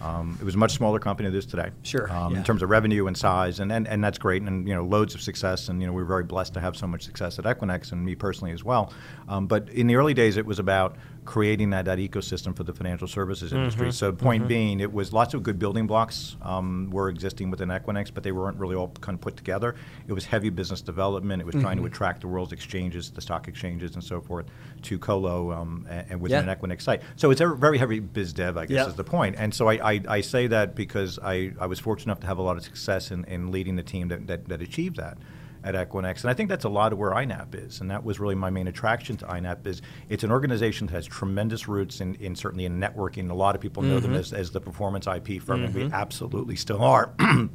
um, 0.00 0.36
it 0.40 0.44
was 0.44 0.54
a 0.54 0.58
much 0.58 0.72
smaller 0.72 0.98
company 0.98 1.28
than 1.28 1.34
it 1.34 1.38
is 1.38 1.46
today. 1.46 1.70
Sure, 1.82 2.10
Um, 2.10 2.32
yeah. 2.32 2.38
In 2.38 2.44
terms 2.44 2.62
of 2.62 2.70
revenue 2.70 3.08
and 3.08 3.16
size, 3.16 3.58
and, 3.58 3.72
and, 3.72 3.88
and 3.88 4.02
that's 4.02 4.18
great, 4.18 4.42
and 4.42 4.66
you 4.66 4.74
know 4.74 4.84
loads 4.84 5.14
of 5.14 5.20
success, 5.20 5.68
and 5.68 5.80
you 5.80 5.86
know 5.86 5.92
we're 5.92 6.04
very 6.04 6.24
blessed 6.24 6.54
to 6.54 6.60
have 6.60 6.76
so 6.76 6.86
much 6.86 7.02
success 7.02 7.38
at 7.38 7.44
Equinix, 7.44 7.92
and 7.92 8.04
me 8.04 8.14
personally 8.14 8.52
as 8.52 8.62
well. 8.64 8.92
Um, 9.28 9.46
but 9.46 9.68
in 9.70 9.86
the 9.86 9.96
early 9.96 10.14
days, 10.14 10.36
it 10.36 10.46
was 10.46 10.58
about 10.58 10.96
creating 11.28 11.68
that, 11.68 11.84
that 11.84 11.98
ecosystem 11.98 12.56
for 12.56 12.64
the 12.64 12.72
financial 12.72 13.06
services 13.06 13.52
industry. 13.52 13.92
So 13.92 14.10
point 14.12 14.48
being, 14.48 14.80
it 14.80 14.90
was 14.90 15.12
lots 15.12 15.34
of 15.34 15.42
good 15.42 15.58
building 15.58 15.86
blocks 15.86 16.36
um, 16.40 16.88
were 16.90 17.10
existing 17.10 17.50
within 17.50 17.68
Equinix, 17.68 18.10
but 18.12 18.22
they 18.22 18.32
weren't 18.32 18.56
really 18.56 18.74
all 18.74 18.88
kind 19.02 19.14
of 19.14 19.20
put 19.20 19.36
together. 19.36 19.74
It 20.06 20.14
was 20.14 20.24
heavy 20.24 20.48
business 20.48 20.80
development. 20.80 21.42
It 21.42 21.44
was 21.44 21.54
trying 21.56 21.76
to 21.76 21.84
attract 21.84 22.22
the 22.22 22.28
world's 22.28 22.52
exchanges, 22.54 23.10
the 23.10 23.20
stock 23.20 23.46
exchanges, 23.46 23.92
and 23.94 24.02
so 24.02 24.22
forth, 24.22 24.46
to 24.84 24.98
Colo 24.98 25.52
um, 25.52 25.86
and, 25.90 26.06
and 26.12 26.20
within 26.22 26.46
Yeah. 26.46 26.50
an 26.50 26.58
Equinix 26.58 26.80
site. 26.80 27.02
So 27.16 27.30
it's 27.30 27.42
a 27.42 27.48
very 27.54 27.76
heavy 27.76 28.00
biz 28.00 28.32
dev, 28.32 28.56
I 28.56 28.64
guess, 28.64 28.74
Yeah. 28.76 28.86
is 28.88 28.94
the 28.94 29.04
point. 29.04 29.36
And 29.38 29.54
so 29.54 29.68
I, 29.68 29.92
I, 29.92 30.00
I 30.08 30.20
say 30.22 30.46
that 30.46 30.74
because 30.74 31.18
I, 31.22 31.52
I 31.60 31.66
was 31.66 31.78
fortunate 31.78 32.06
enough 32.12 32.20
to 32.20 32.26
have 32.26 32.38
a 32.38 32.42
lot 32.42 32.56
of 32.56 32.64
success 32.64 33.10
in, 33.10 33.24
in 33.26 33.50
leading 33.52 33.76
the 33.76 33.82
team 33.82 34.08
that, 34.08 34.26
that, 34.28 34.48
that 34.48 34.62
achieved 34.62 34.96
that 34.96 35.18
at 35.64 35.74
Equinix. 35.74 36.22
And 36.22 36.30
I 36.30 36.34
think 36.34 36.48
that's 36.48 36.64
a 36.64 36.68
lot 36.68 36.92
of 36.92 36.98
where 36.98 37.10
INAP 37.10 37.54
is. 37.54 37.80
And 37.80 37.90
that 37.90 38.04
was 38.04 38.20
really 38.20 38.34
my 38.34 38.50
main 38.50 38.68
attraction 38.68 39.16
to 39.18 39.26
INAP 39.26 39.66
is 39.66 39.82
it's 40.08 40.24
an 40.24 40.30
organization 40.30 40.86
that 40.86 40.92
has 40.94 41.06
tremendous 41.06 41.68
roots 41.68 42.00
in, 42.00 42.14
in 42.16 42.36
certainly 42.36 42.64
in 42.64 42.78
networking. 42.78 43.30
A 43.30 43.34
lot 43.34 43.54
of 43.54 43.60
people 43.60 43.82
know 43.82 44.00
them 44.00 44.12
mm-hmm. 44.12 44.20
as, 44.20 44.32
as 44.32 44.50
the 44.50 44.60
performance 44.60 45.06
IP 45.06 45.42
firm, 45.42 45.64
and 45.64 45.74
we 45.74 45.82
mm-hmm. 45.82 45.94
absolutely 45.94 46.56
still 46.56 46.82
are. 46.82 47.14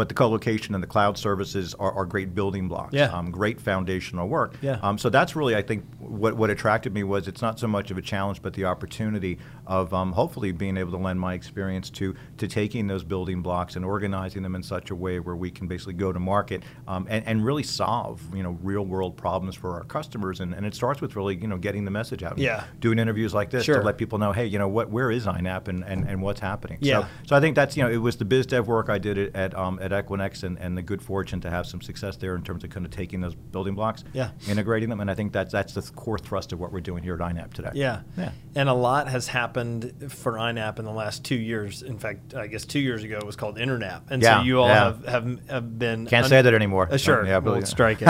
But 0.00 0.08
the 0.08 0.14
co-location 0.14 0.74
and 0.74 0.82
the 0.82 0.86
cloud 0.88 1.18
services 1.18 1.74
are, 1.74 1.92
are 1.92 2.06
great 2.06 2.34
building 2.34 2.68
blocks. 2.68 2.94
Yeah. 2.94 3.12
Um, 3.12 3.30
great 3.30 3.60
foundational 3.60 4.28
work. 4.28 4.54
Yeah. 4.62 4.78
Um, 4.82 4.96
so 4.96 5.10
that's 5.10 5.36
really, 5.36 5.54
I 5.54 5.60
think, 5.60 5.84
what, 5.98 6.38
what 6.38 6.48
attracted 6.48 6.94
me 6.94 7.02
was 7.02 7.28
it's 7.28 7.42
not 7.42 7.58
so 7.60 7.68
much 7.68 7.90
of 7.90 7.98
a 7.98 8.00
challenge, 8.00 8.40
but 8.40 8.54
the 8.54 8.64
opportunity 8.64 9.36
of 9.66 9.92
um, 9.92 10.12
hopefully 10.12 10.52
being 10.52 10.78
able 10.78 10.90
to 10.92 10.96
lend 10.96 11.20
my 11.20 11.34
experience 11.34 11.90
to 11.90 12.14
to 12.38 12.48
taking 12.48 12.86
those 12.86 13.04
building 13.04 13.42
blocks 13.42 13.76
and 13.76 13.84
organizing 13.84 14.42
them 14.42 14.54
in 14.54 14.62
such 14.62 14.90
a 14.90 14.94
way 14.94 15.20
where 15.20 15.36
we 15.36 15.50
can 15.50 15.66
basically 15.68 15.92
go 15.92 16.14
to 16.14 16.18
market 16.18 16.62
um, 16.88 17.06
and, 17.10 17.26
and 17.26 17.44
really 17.44 17.62
solve 17.62 18.22
you 18.34 18.42
know 18.42 18.56
real 18.62 18.86
world 18.86 19.18
problems 19.18 19.54
for 19.54 19.74
our 19.74 19.84
customers. 19.84 20.40
And, 20.40 20.54
and 20.54 20.64
it 20.64 20.74
starts 20.74 21.02
with 21.02 21.14
really 21.14 21.36
you 21.36 21.46
know 21.46 21.58
getting 21.58 21.84
the 21.84 21.90
message 21.90 22.22
out. 22.22 22.38
Yeah. 22.38 22.64
Doing 22.80 22.98
interviews 22.98 23.34
like 23.34 23.50
this 23.50 23.64
Sure. 23.64 23.80
to 23.80 23.82
let 23.82 23.98
people 23.98 24.18
know, 24.18 24.32
hey, 24.32 24.46
you 24.46 24.58
know 24.58 24.68
what, 24.68 24.88
where 24.88 25.10
is 25.10 25.26
INAP 25.26 25.68
and, 25.68 25.84
and, 25.84 26.08
and 26.08 26.22
what's 26.22 26.40
happening. 26.40 26.78
Yeah. 26.80 27.02
So, 27.02 27.08
so 27.26 27.36
I 27.36 27.40
think 27.40 27.54
that's 27.54 27.76
you 27.76 27.82
know 27.82 27.90
it 27.90 27.98
was 27.98 28.16
the 28.16 28.24
biz 28.24 28.46
dev 28.46 28.66
work 28.66 28.88
I 28.88 28.96
did 28.96 29.36
at 29.36 29.54
um, 29.54 29.78
at 29.92 30.06
Equinix 30.06 30.42
and, 30.42 30.58
and 30.58 30.76
the 30.76 30.82
good 30.82 31.02
fortune 31.02 31.40
to 31.42 31.50
have 31.50 31.66
some 31.66 31.80
success 31.80 32.16
there 32.16 32.34
in 32.36 32.42
terms 32.42 32.64
of 32.64 32.70
kind 32.70 32.84
of 32.86 32.92
taking 32.92 33.20
those 33.20 33.34
building 33.34 33.74
blocks, 33.74 34.04
Yeah. 34.12 34.30
integrating 34.48 34.88
them, 34.88 35.00
and 35.00 35.10
I 35.10 35.14
think 35.14 35.32
that's 35.32 35.52
that's 35.52 35.74
the 35.74 35.82
core 35.82 36.18
thrust 36.18 36.52
of 36.52 36.60
what 36.60 36.72
we're 36.72 36.80
doing 36.80 37.02
here 37.02 37.14
at 37.14 37.20
INAP 37.20 37.52
today. 37.54 37.70
Yeah. 37.74 38.00
Yeah. 38.16 38.32
And 38.54 38.68
a 38.68 38.74
lot 38.74 39.08
has 39.08 39.28
happened 39.28 40.12
for 40.12 40.32
INAP 40.34 40.78
in 40.78 40.84
the 40.84 40.90
last 40.92 41.24
two 41.24 41.34
years. 41.36 41.82
In 41.82 41.98
fact, 41.98 42.34
I 42.34 42.46
guess 42.46 42.64
two 42.64 42.80
years 42.80 43.04
ago 43.04 43.18
it 43.18 43.26
was 43.26 43.36
called 43.36 43.56
InterNAP. 43.58 44.02
And 44.10 44.22
Yeah, 44.22 44.38
so 44.40 44.44
you 44.44 44.60
all 44.60 44.68
yeah. 44.68 44.84
have, 44.84 45.04
have, 45.06 45.48
have 45.48 45.78
been. 45.78 46.06
Can't 46.06 46.26
say 46.26 46.42
that 46.42 46.54
anymore. 46.54 46.88
Uh, 46.90 46.96
sure. 46.96 47.24
Yeah, 47.26 47.38
we'll 47.38 47.54
but- 47.56 47.68
strike 47.68 48.02
it. 48.02 48.08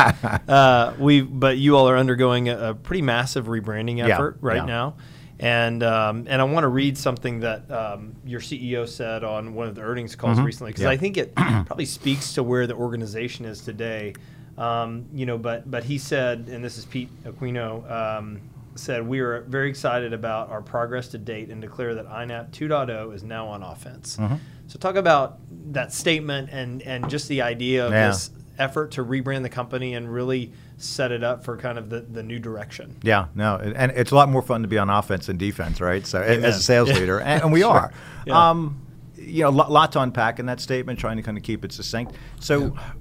uh, 0.49 0.95
we, 0.99 1.21
but 1.23 1.59
you 1.59 1.77
all 1.77 1.89
are 1.89 1.97
undergoing 1.97 2.49
a, 2.49 2.71
a 2.71 2.75
pretty 2.75 3.03
massive 3.03 3.47
rebranding 3.47 3.99
Yeah, 3.99 4.09
effort 4.15 4.39
right 4.41 4.57
yeah. 4.57 4.65
now. 4.65 4.97
And 5.43 5.83
um, 5.83 6.27
and 6.29 6.41
I 6.41 6.45
want 6.45 6.65
to 6.65 6.69
read 6.69 6.99
something 6.99 7.41
that 7.41 7.69
um, 7.71 8.15
your 8.27 8.41
CEO 8.41 8.87
said 8.87 9.25
on 9.25 9.55
one 9.55 9.69
of 9.69 9.75
the 9.75 9.81
earnings 9.81 10.15
calls 10.15 10.39
recently 10.39 10.71
because 10.73 10.83
Mm-hmm. 10.83 10.89
Yeah. 10.89 10.95
I 10.95 10.97
think 10.99 11.17
it 11.17 11.35
probably 11.67 11.87
speaks 11.87 12.35
to 12.35 12.43
where 12.43 12.67
the 12.67 12.75
organization 12.75 13.47
is 13.47 13.63
today. 13.63 14.13
Um, 14.59 15.07
you 15.15 15.25
know, 15.25 15.39
but 15.39 15.71
but 15.71 15.85
he 15.85 15.97
said, 15.97 16.49
and 16.51 16.63
this 16.63 16.77
is 16.77 16.85
Pete 16.85 17.09
Aquino, 17.25 17.91
um, 17.91 18.41
said 18.75 19.07
we 19.09 19.21
are 19.21 19.41
very 19.43 19.71
excited 19.71 20.13
about 20.13 20.51
our 20.51 20.61
progress 20.61 21.09
to 21.09 21.19
date 21.19 21.49
and 21.49 21.61
declare 21.63 21.95
that 21.95 22.07
INAP 22.07 22.51
2.0 22.51 23.15
is 23.15 23.23
now 23.23 23.47
on 23.49 23.63
offense. 23.63 24.19
Mm-hmm. 24.19 24.35
So 24.67 24.79
talk 24.79 24.97
about 24.97 25.39
that 25.73 25.93
statement 25.95 26.51
and 26.53 26.83
and 26.83 27.09
just 27.09 27.29
the 27.29 27.41
idea 27.41 27.87
of 27.87 27.93
Yeah. 27.93 28.09
this 28.09 28.31
effort 28.59 28.91
to 28.93 29.03
rebrand 29.05 29.43
the 29.43 29.49
company 29.49 29.95
and 29.95 30.13
really 30.13 30.53
set 30.83 31.13
it 31.13 31.23
up 31.23 31.45
for 31.45 31.57
kind 31.57 31.79
of 31.79 31.91
the, 31.91 32.01
the 32.01 32.23
new 32.23 32.39
direction. 32.39 32.97
Yeah, 33.03 33.27
no, 33.35 33.57
and 33.57 33.93
it's 33.93 34.11
a 34.11 34.15
lot 34.15 34.29
more 34.29 34.43
fun 34.43 34.63
to 34.63 34.69
be 34.69 34.79
on 34.79 34.89
offense 34.91 35.27
than 35.27 35.37
defense, 35.37 35.81
right? 35.81 36.07
So 36.07 36.21
Amen. 36.23 36.45
as 36.45 36.57
a 36.59 36.63
sales 36.63 36.89
Yeah. 36.91 36.95
leader, 36.97 37.21
and, 37.21 37.43
and 37.43 37.53
we 37.53 37.61
Sure. 37.61 37.71
are. 37.71 37.93
Yeah. 38.27 38.51
Um, 38.51 38.87
you 39.17 39.43
know, 39.43 39.51
a 39.51 39.51
lot, 39.51 39.71
lot 39.71 39.93
to 39.93 40.01
unpack 40.01 40.39
in 40.39 40.47
that 40.47 40.61
statement, 40.61 40.99
trying 40.99 41.19
to 41.19 41.23
kind 41.23 41.37
of 41.37 41.45
keep 41.45 41.63
it 41.65 41.73
succinct. 41.73 42.15
So, 42.41 42.73
yeah, 42.75 42.93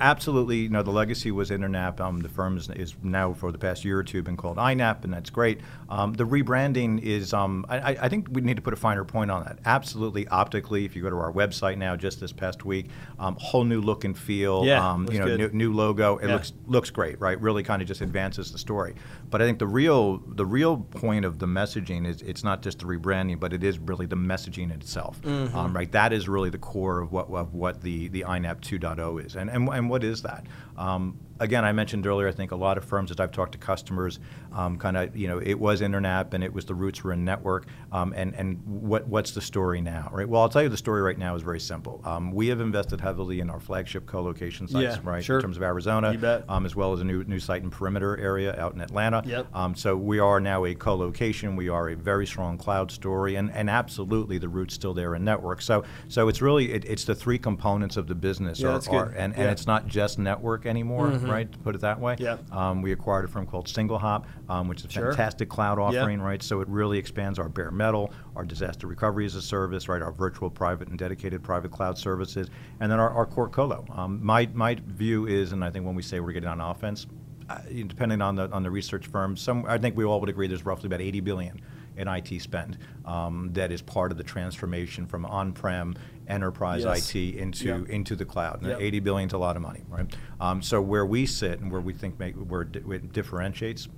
absolutely. 0.00 0.58
You 0.58 0.68
know, 0.68 0.82
the 0.82 0.90
legacy 0.90 1.30
was 1.30 1.50
Internap. 1.50 2.00
Um, 2.00 2.20
the 2.20 2.28
firm 2.28 2.56
is, 2.56 2.68
is 2.70 2.94
now 3.02 3.32
for 3.32 3.52
the 3.52 3.58
past 3.58 3.84
year 3.84 3.98
or 3.98 4.02
two 4.04 4.22
been 4.22 4.36
called 4.36 4.56
INAP, 4.56 5.04
and 5.04 5.12
that's 5.12 5.30
great. 5.30 5.60
Um, 5.88 6.12
the 6.14 6.24
rebranding 6.24 7.00
is. 7.02 7.32
Um, 7.32 7.66
I, 7.68 7.96
I- 7.96 8.08
think 8.08 8.28
we 8.30 8.40
need 8.42 8.56
to 8.56 8.62
put 8.62 8.72
a 8.72 8.76
finer 8.76 9.04
point 9.04 9.30
on 9.30 9.44
that. 9.44 9.58
Absolutely, 9.64 10.28
optically, 10.28 10.84
if 10.84 10.94
you 10.94 11.02
go 11.02 11.10
to 11.10 11.16
our 11.16 11.32
website 11.32 11.78
now, 11.78 11.96
just 11.96 12.20
this 12.20 12.32
past 12.32 12.64
week, 12.64 12.86
um, 13.18 13.36
whole 13.40 13.64
new 13.64 13.80
look 13.80 14.04
and 14.04 14.16
feel. 14.16 14.64
Yeah, 14.64 14.88
um, 14.88 15.08
you 15.10 15.18
know, 15.18 15.36
new, 15.36 15.48
new 15.50 15.72
logo. 15.72 16.18
It 16.18 16.28
Yeah. 16.28 16.34
looks 16.34 16.52
looks 16.66 16.90
great, 16.90 17.20
right? 17.20 17.40
Really 17.40 17.62
kind 17.62 17.82
of 17.82 17.88
just 17.88 18.00
advances 18.00 18.52
the 18.52 18.58
story. 18.58 18.94
But 19.30 19.42
I 19.42 19.46
think 19.46 19.58
the 19.58 19.66
real 19.66 20.18
the 20.28 20.46
real 20.46 20.76
point 20.78 21.24
of 21.24 21.38
the 21.38 21.46
messaging 21.46 22.06
is 22.06 22.22
it's 22.22 22.44
not 22.44 22.62
just 22.62 22.78
the 22.78 22.84
rebranding, 22.84 23.40
but 23.40 23.52
it 23.52 23.64
is 23.64 23.78
really 23.78 24.06
the 24.06 24.16
messaging 24.16 24.70
itself, 24.72 25.20
Mm-hmm. 25.22 25.56
um, 25.56 25.74
right? 25.74 25.90
That 25.92 26.12
is 26.12 26.28
really 26.28 26.50
the 26.50 26.58
core 26.58 27.00
of 27.00 27.10
what 27.12 27.28
of 27.30 27.52
what 27.54 27.80
the 27.82 28.08
the 28.08 28.22
INAP 28.22 28.60
2.0 28.60 29.24
is, 29.26 29.34
and 29.36 29.50
and 29.50 29.66
and 29.76 29.90
what 29.90 30.04
is 30.04 30.22
that? 30.22 30.46
Um, 30.76 31.16
again, 31.40 31.64
I 31.64 31.72
mentioned 31.72 32.06
earlier, 32.06 32.28
I 32.28 32.32
think 32.32 32.52
a 32.52 32.56
lot 32.56 32.78
of 32.78 32.84
firms 32.84 33.10
that 33.10 33.20
I've 33.20 33.32
talked 33.32 33.52
to 33.52 33.58
customers, 33.58 34.18
um, 34.52 34.78
kind 34.78 34.96
of, 34.96 35.16
you 35.16 35.26
know, 35.28 35.38
it 35.38 35.54
was 35.58 35.80
InterNAP 35.80 36.32
and 36.34 36.44
it 36.44 36.52
was 36.52 36.64
the 36.64 36.74
roots 36.74 37.02
were 37.02 37.12
in 37.12 37.24
network. 37.24 37.66
Um, 37.92 38.12
and 38.16 38.34
and 38.34 38.60
what 38.66 39.06
what's 39.08 39.32
the 39.32 39.40
story 39.40 39.80
now, 39.80 40.10
right? 40.12 40.28
Well, 40.28 40.42
I'll 40.42 40.48
tell 40.48 40.62
you 40.62 40.68
the 40.68 40.76
story 40.76 41.02
right 41.02 41.18
now 41.18 41.34
is 41.34 41.42
very 41.42 41.60
simple. 41.60 42.00
Um, 42.04 42.32
we 42.32 42.48
have 42.48 42.60
invested 42.60 43.00
heavily 43.00 43.40
in 43.40 43.50
our 43.50 43.60
flagship 43.60 44.06
co-location 44.06 44.68
sites, 44.68 44.96
Yeah, 44.96 45.10
right? 45.10 45.24
sure. 45.24 45.36
In 45.36 45.42
terms 45.42 45.56
of 45.56 45.62
Arizona, 45.62 46.12
You 46.12 46.18
bet. 46.18 46.44
Um, 46.48 46.66
as 46.66 46.76
well 46.76 46.92
as 46.92 47.00
a 47.00 47.04
new 47.04 47.24
new 47.24 47.40
site 47.40 47.62
in 47.62 47.70
Perimeter 47.70 48.16
area 48.18 48.58
out 48.60 48.74
in 48.74 48.80
Atlanta. 48.80 49.22
Yep. 49.26 49.46
Um, 49.54 49.74
so 49.74 49.96
we 49.96 50.18
are 50.18 50.40
now 50.40 50.64
a 50.64 50.74
co-location. 50.74 51.56
We 51.56 51.68
are 51.68 51.88
a 51.90 51.96
very 51.96 52.26
strong 52.26 52.58
cloud 52.58 52.90
story, 52.90 53.36
and, 53.36 53.50
and 53.52 53.68
absolutely 53.68 54.38
the 54.38 54.48
roots 54.48 54.74
still 54.74 54.94
there 54.94 55.14
in 55.14 55.24
network. 55.24 55.62
So 55.62 55.84
so 56.08 56.28
it's 56.28 56.40
really 56.42 56.72
it, 56.72 56.84
it's 56.84 57.04
the 57.04 57.14
three 57.14 57.38
components 57.38 57.96
of 57.96 58.06
the 58.06 58.14
business 58.14 58.60
Yeah, 58.60 58.68
are, 58.88 58.88
are- 58.90 59.14
and, 59.16 59.34
and 59.36 59.50
it's 59.50 59.66
not 59.66 59.86
just 59.86 60.18
network 60.18 60.66
anymore, 60.66 61.08
right? 61.30 61.50
To 61.50 61.58
put 61.58 61.74
it 61.74 61.80
that 61.82 62.00
way. 62.00 62.16
Yeah. 62.18 62.38
Um, 62.52 62.82
we 62.82 62.92
acquired 62.92 63.24
a 63.24 63.28
firm 63.28 63.46
called 63.46 63.66
SingleHop, 63.66 64.24
um, 64.48 64.68
which 64.68 64.80
is 64.80 64.86
a 64.86 64.90
Sure. 64.90 65.08
fantastic 65.12 65.48
cloud 65.48 65.78
offering, 65.78 66.20
right? 66.20 66.42
So 66.42 66.60
it 66.60 66.68
really 66.68 66.98
expands 66.98 67.38
our 67.38 67.48
bare 67.48 67.70
metal, 67.70 68.12
our 68.36 68.44
disaster 68.44 68.86
recovery 68.86 69.26
as 69.26 69.34
a 69.34 69.42
service, 69.42 69.88
right? 69.88 70.02
Our 70.02 70.12
virtual 70.12 70.50
private 70.50 70.88
and 70.88 70.98
dedicated 70.98 71.42
private 71.42 71.70
cloud 71.70 71.98
services, 71.98 72.48
and 72.80 72.90
then 72.90 72.98
our, 73.00 73.10
our 73.10 73.26
core 73.26 73.48
colo. 73.48 73.84
Um, 73.90 74.20
my 74.24 74.48
my 74.54 74.74
view 74.86 75.26
is, 75.26 75.52
and 75.52 75.64
I 75.64 75.70
think 75.70 75.84
when 75.86 75.94
we 75.94 76.02
say 76.02 76.20
we're 76.20 76.32
getting 76.32 76.48
on 76.48 76.60
offense, 76.60 77.06
uh, 77.50 77.58
depending 77.86 78.22
on 78.22 78.36
the 78.36 78.50
on 78.50 78.62
the 78.62 78.70
research 78.70 79.06
firm, 79.06 79.36
some 79.36 79.64
I 79.66 79.78
think 79.78 79.96
we 79.96 80.04
all 80.04 80.20
would 80.20 80.28
agree 80.28 80.46
there's 80.46 80.64
roughly 80.64 80.86
about 80.86 81.00
80 81.00 81.20
billion 81.20 81.60
in 81.96 82.08
IT 82.08 82.40
spend 82.40 82.78
um, 83.04 83.50
that 83.52 83.70
is 83.70 83.82
part 83.82 84.10
of 84.10 84.18
the 84.18 84.24
transformation 84.24 85.06
from 85.06 85.24
on-prem 85.26 85.94
enterprise 86.26 86.82
Yes. 86.84 87.14
IT 87.14 87.36
into 87.36 87.64
Yep. 87.66 87.88
into 87.90 88.16
the 88.16 88.24
cloud. 88.24 88.60
And 88.62 88.70
Yep. 88.70 88.80
80 88.80 89.00
billion 89.00 89.26
is 89.28 89.32
a 89.34 89.38
lot 89.38 89.56
of 89.56 89.62
money, 89.62 89.82
right? 89.88 90.06
Um, 90.40 90.62
so 90.62 90.80
where 90.80 91.04
we 91.06 91.26
sit 91.26 91.60
and 91.60 91.70
where 91.70 91.80
we 91.80 91.92
think 91.92 92.18
make, 92.18 92.34
where 92.34 92.62
it, 92.62 92.86
where 92.86 92.96
it 92.96 93.12
differentiates. 93.12 93.88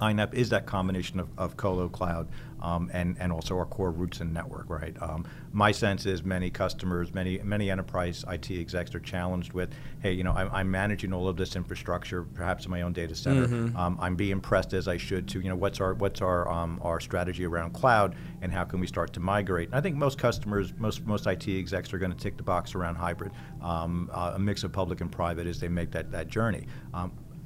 INAP 0.00 0.34
is 0.34 0.50
that 0.50 0.66
combination 0.66 1.20
of, 1.20 1.28
of 1.38 1.56
colo 1.56 1.88
cloud 1.88 2.28
um, 2.60 2.90
and, 2.94 3.16
and 3.20 3.30
also 3.30 3.56
our 3.56 3.66
core 3.66 3.90
roots 3.90 4.20
and 4.20 4.32
network, 4.32 4.68
right? 4.70 4.96
Um, 5.00 5.26
my 5.52 5.70
sense 5.70 6.06
is 6.06 6.24
many 6.24 6.50
customers, 6.50 7.12
many 7.12 7.38
many 7.38 7.70
enterprise 7.70 8.24
IT 8.28 8.50
execs 8.50 8.94
are 8.94 9.00
challenged 9.00 9.52
with, 9.52 9.70
hey, 10.02 10.12
you 10.12 10.24
know, 10.24 10.32
I'm, 10.32 10.50
I'm 10.50 10.70
managing 10.70 11.12
all 11.12 11.28
of 11.28 11.36
this 11.36 11.56
infrastructure, 11.56 12.22
perhaps 12.22 12.64
in 12.64 12.70
my 12.70 12.82
own 12.82 12.92
data 12.92 13.14
center. 13.14 13.44
Um, 13.76 13.98
I'm 14.00 14.16
being 14.16 14.40
pressed 14.40 14.72
as 14.72 14.88
I 14.88 14.96
should 14.96 15.28
to, 15.28 15.40
you 15.40 15.48
know, 15.48 15.56
what's 15.56 15.80
our 15.80 15.94
what's 15.94 16.22
our 16.22 16.50
um, 16.50 16.80
our 16.82 17.00
strategy 17.00 17.44
around 17.44 17.72
cloud 17.72 18.16
and 18.40 18.50
how 18.50 18.64
can 18.64 18.80
we 18.80 18.86
start 18.86 19.12
to 19.12 19.20
migrate? 19.20 19.68
And 19.68 19.76
I 19.76 19.80
think 19.80 19.96
most 19.96 20.18
customers, 20.18 20.72
most 20.78 21.04
most 21.06 21.26
IT 21.26 21.46
execs 21.46 21.92
are 21.92 21.98
going 21.98 22.12
to 22.12 22.18
tick 22.18 22.36
the 22.36 22.42
box 22.42 22.74
around 22.74 22.96
hybrid, 22.96 23.32
um, 23.62 24.10
uh, 24.12 24.32
a 24.34 24.38
mix 24.38 24.64
of 24.64 24.72
public 24.72 25.00
and 25.02 25.12
private 25.12 25.46
as 25.46 25.60
they 25.60 25.68
make 25.68 25.90
that 25.92 26.10
that 26.12 26.28
journey. 26.28 26.66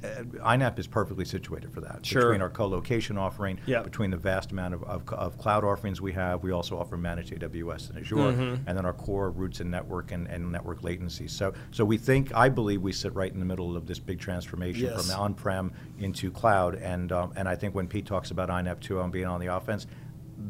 Uh, 0.05 0.23
INAP 0.45 0.79
is 0.79 0.87
perfectly 0.87 1.25
situated 1.25 1.73
for 1.73 1.81
that. 1.81 2.07
Sure. 2.07 2.23
Between 2.23 2.41
our 2.43 2.51
co-location 2.51 3.19
offering, 3.19 3.59
Yep. 3.67 3.85
between 3.85 4.11
the 4.11 4.17
vast 4.17 4.53
amount 4.53 4.75
of, 4.75 4.85
of, 4.85 5.09
of 5.13 5.37
cloud 5.39 5.65
offerings 5.65 6.01
we 6.01 6.13
have, 6.13 6.43
we 6.45 6.53
also 6.53 6.79
offer 6.79 6.97
managed 6.97 7.33
AWS 7.33 7.91
and 7.91 7.99
Azure, 7.99 8.17
Mm-hmm. 8.17 8.69
and 8.69 8.79
then 8.79 8.87
our 8.87 8.93
core 8.93 9.31
roots 9.31 9.59
and 9.61 9.71
network 9.71 10.13
and, 10.13 10.29
and 10.29 10.53
network 10.53 10.85
latency. 10.85 11.27
So, 11.27 11.53
so 11.73 11.85
we 11.85 11.99
think, 11.99 12.33
I 12.35 12.49
believe, 12.49 12.81
we 12.81 12.93
sit 12.93 13.13
right 13.15 13.33
in 13.33 13.41
the 13.41 13.47
middle 13.47 13.77
of 13.77 13.87
this 13.87 13.99
big 13.99 14.21
transformation 14.21 14.85
Yes. 14.85 15.11
from 15.11 15.21
on-prem 15.21 15.73
into 15.99 16.31
cloud. 16.31 16.77
And 16.77 17.11
um, 17.11 17.33
and 17.37 17.49
I 17.49 17.57
think 17.57 17.75
when 17.75 17.89
Pete 17.89 18.07
talks 18.07 18.31
about 18.31 18.49
INAP 18.51 18.81
2 18.81 19.01
on 19.01 19.11
being 19.11 19.27
on 19.27 19.41
the 19.41 19.47
offense, 19.47 19.87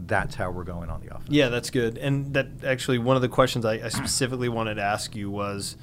that's 0.06 0.34
how 0.34 0.50
we're 0.50 0.64
going 0.64 0.90
on 0.90 1.00
the 1.00 1.06
offense. 1.14 1.30
Yeah, 1.30 1.48
that's 1.48 1.70
good. 1.70 1.96
And 1.96 2.34
that 2.34 2.48
actually 2.64 2.98
one 2.98 3.16
of 3.16 3.22
the 3.22 3.28
questions 3.28 3.64
I, 3.64 3.74
I 3.74 3.88
specifically 3.88 4.50
wanted 4.50 4.74
to 4.74 4.82
ask 4.82 5.16
you 5.16 5.30
was, 5.30 5.76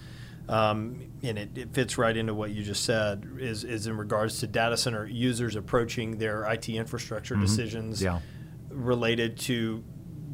um, 0.50 1.02
and 1.24 1.38
it, 1.38 1.58
it 1.58 1.74
fits 1.74 1.98
right 1.98 2.16
into 2.16 2.34
what 2.34 2.52
you 2.52 2.64
just 2.64 2.84
said, 2.86 3.28
is 3.40 3.64
is 3.64 3.88
in 3.88 3.98
regards 3.98 4.40
to 4.40 4.48
data 4.48 4.78
center 4.78 5.06
users 5.08 5.56
approaching 5.56 6.18
their 6.18 6.44
IT 6.52 6.70
infrastructure 6.70 7.36
decisions 7.36 8.02
Yeah. 8.02 8.20
related 8.70 9.38
to 9.40 9.84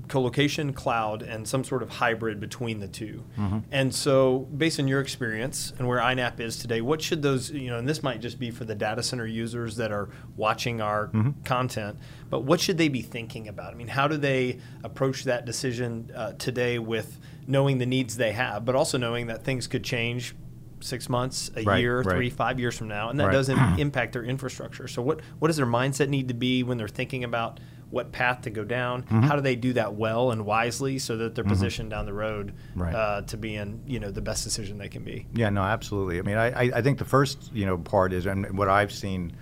co-location, 0.07 0.73
cloud, 0.73 1.21
and 1.21 1.47
some 1.47 1.63
sort 1.63 1.81
of 1.81 1.89
hybrid 1.89 2.37
between 2.37 2.81
the 2.81 2.87
2 2.89 3.23
And 3.71 3.95
so, 3.95 4.39
based 4.57 4.77
on 4.77 4.85
your 4.89 4.99
experience 4.99 5.71
and 5.79 5.87
where 5.87 5.99
INAP 5.99 6.41
is 6.41 6.57
today, 6.57 6.81
what 6.81 7.01
should 7.01 7.21
those, 7.21 7.49
you 7.51 7.69
know, 7.69 7.77
and 7.77 7.87
this 7.87 8.03
might 8.03 8.19
just 8.19 8.37
be 8.37 8.51
for 8.51 8.65
the 8.65 8.75
data 8.75 9.03
center 9.03 9.25
users 9.25 9.77
that 9.77 9.93
are 9.93 10.09
watching 10.35 10.81
our 10.81 11.09
content, 11.45 11.97
but 12.29 12.41
what 12.43 12.59
should 12.59 12.77
they 12.77 12.89
be 12.89 13.01
thinking 13.01 13.47
about? 13.47 13.71
I 13.73 13.77
mean, 13.77 13.87
how 13.87 14.09
do 14.09 14.17
they 14.17 14.59
approach 14.83 15.23
that 15.23 15.45
decision 15.45 16.11
uh, 16.13 16.33
today 16.33 16.77
with 16.77 17.17
knowing 17.47 17.77
the 17.77 17.85
needs 17.85 18.17
they 18.17 18.31
have, 18.31 18.65
but 18.65 18.75
also 18.75 18.97
knowing 18.97 19.27
that 19.27 19.43
things 19.43 19.67
could 19.67 19.83
change 19.83 20.35
six 20.79 21.09
months, 21.09 21.51
a 21.55 21.63
Right, 21.63 21.79
year, 21.79 22.01
right. 22.01 22.15
three, 22.15 22.29
five 22.29 22.59
years 22.59 22.77
from 22.77 22.87
now, 22.87 23.09
and 23.09 23.19
that 23.19 23.25
Right. 23.27 23.33
doesn't 23.33 23.57
impact 23.79 24.13
their 24.13 24.23
infrastructure. 24.23 24.87
So, 24.87 25.01
what 25.01 25.21
what 25.39 25.47
does 25.49 25.57
their 25.57 25.65
mindset 25.67 26.09
need 26.09 26.27
to 26.29 26.33
be 26.33 26.63
when 26.63 26.77
they're 26.77 26.87
thinking 26.87 27.23
about 27.23 27.59
what 27.91 28.11
path 28.13 28.41
to 28.43 28.49
go 28.49 28.63
down? 28.63 29.03
Mm-hmm. 29.03 29.21
How 29.23 29.35
do 29.35 29.41
they 29.41 29.55
do 29.57 29.73
that 29.73 29.93
well 29.95 30.31
and 30.31 30.45
wisely 30.45 30.97
so 30.97 31.17
that 31.17 31.35
they're 31.35 31.43
positioned 31.43 31.89
down 31.89 32.05
the 32.05 32.13
road 32.13 32.53
uh, 32.79 33.21
to 33.23 33.37
be 33.37 33.55
in 33.55 33.81
you 33.85 33.99
know 33.99 34.09
the 34.11 34.21
best 34.21 34.43
decision 34.43 34.77
they 34.77 34.89
can 34.89 35.03
be? 35.03 35.27
Yeah, 35.33 35.49
no, 35.49 35.61
absolutely. 35.61 36.17
I 36.19 36.21
mean, 36.23 36.37
I, 36.37 36.47
I, 36.51 36.71
I 36.77 36.81
think 36.81 36.97
the 36.99 37.05
first 37.05 37.51
you 37.53 37.65
know 37.65 37.77
part 37.77 38.13
is, 38.13 38.25
and 38.25 38.57
what 38.57 38.67
I've 38.69 38.91
seen 38.91 39.33